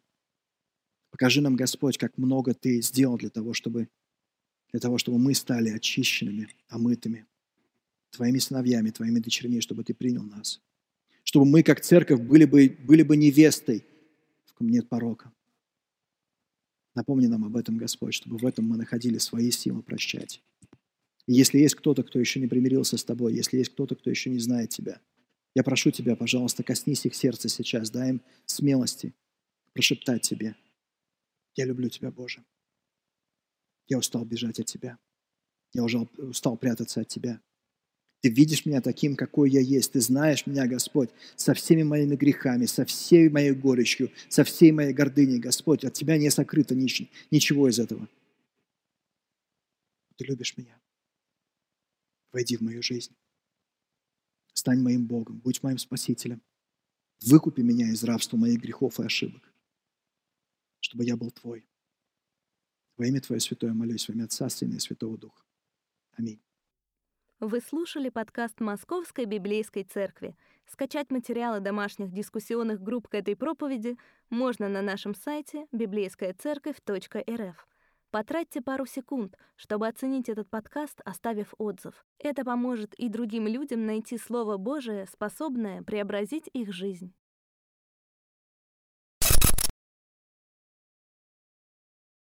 [1.10, 3.90] Покажи нам, Господь, как много Ты сделал для того, чтобы,
[4.72, 7.26] для того, чтобы мы стали очищенными, омытыми,
[8.12, 10.62] Твоими сыновьями, Твоими дочерьми, чтобы Ты принял нас.
[11.24, 13.84] Чтобы мы, как церковь, были бы, были бы невестой,
[14.46, 15.32] в ком нет порока.
[16.94, 20.42] Напомни нам об этом, Господь, чтобы в этом мы находили свои силы прощать.
[21.26, 24.30] И если есть кто-то, кто еще не примирился с Тобой, если есть кто-то, кто еще
[24.30, 25.02] не знает Тебя–
[25.56, 29.14] я прошу Тебя, пожалуйста, коснись их сердца сейчас, дай им смелости
[29.74, 30.56] прошептать Тебе.
[31.56, 32.44] Я люблю Тебя, Боже.
[33.88, 35.00] Я устал бежать от Тебя.
[35.72, 37.42] Я уже устал прятаться от Тебя.
[38.22, 39.94] Ты видишь меня таким, какой я есть.
[39.94, 44.94] Ты знаешь меня, Господь, со всеми моими грехами, со всей моей горечью, со всей моей
[44.94, 45.86] гордыней, Господь.
[45.86, 48.10] От Тебя не сокрыто ничего из этого.
[50.18, 50.82] Ты любишь меня.
[52.34, 53.16] Войди в мою жизнь.
[54.56, 56.42] Стань моим Богом, будь моим Спасителем.
[57.22, 59.54] Выкупи меня из рабства моих грехов и ошибок,
[60.80, 61.68] чтобы я был Твой.
[62.96, 65.44] Во имя Твое святое молюсь, во имя Отца, Сына и Святого Духа.
[66.14, 66.42] Аминь.
[67.42, 70.38] Вы слушали подкаст Московской Библейской Церкви.
[70.68, 73.98] Скачать материалы домашних дискуссионных групп к этой проповеди
[74.30, 77.68] можно на нашем сайте библейскаяцерковь.рф.
[78.16, 82.06] Потратьте пару секунд, чтобы оценить этот подкаст, оставив отзыв.
[82.18, 87.14] Это поможет и другим людям найти Слово Божие, способное преобразить их жизнь.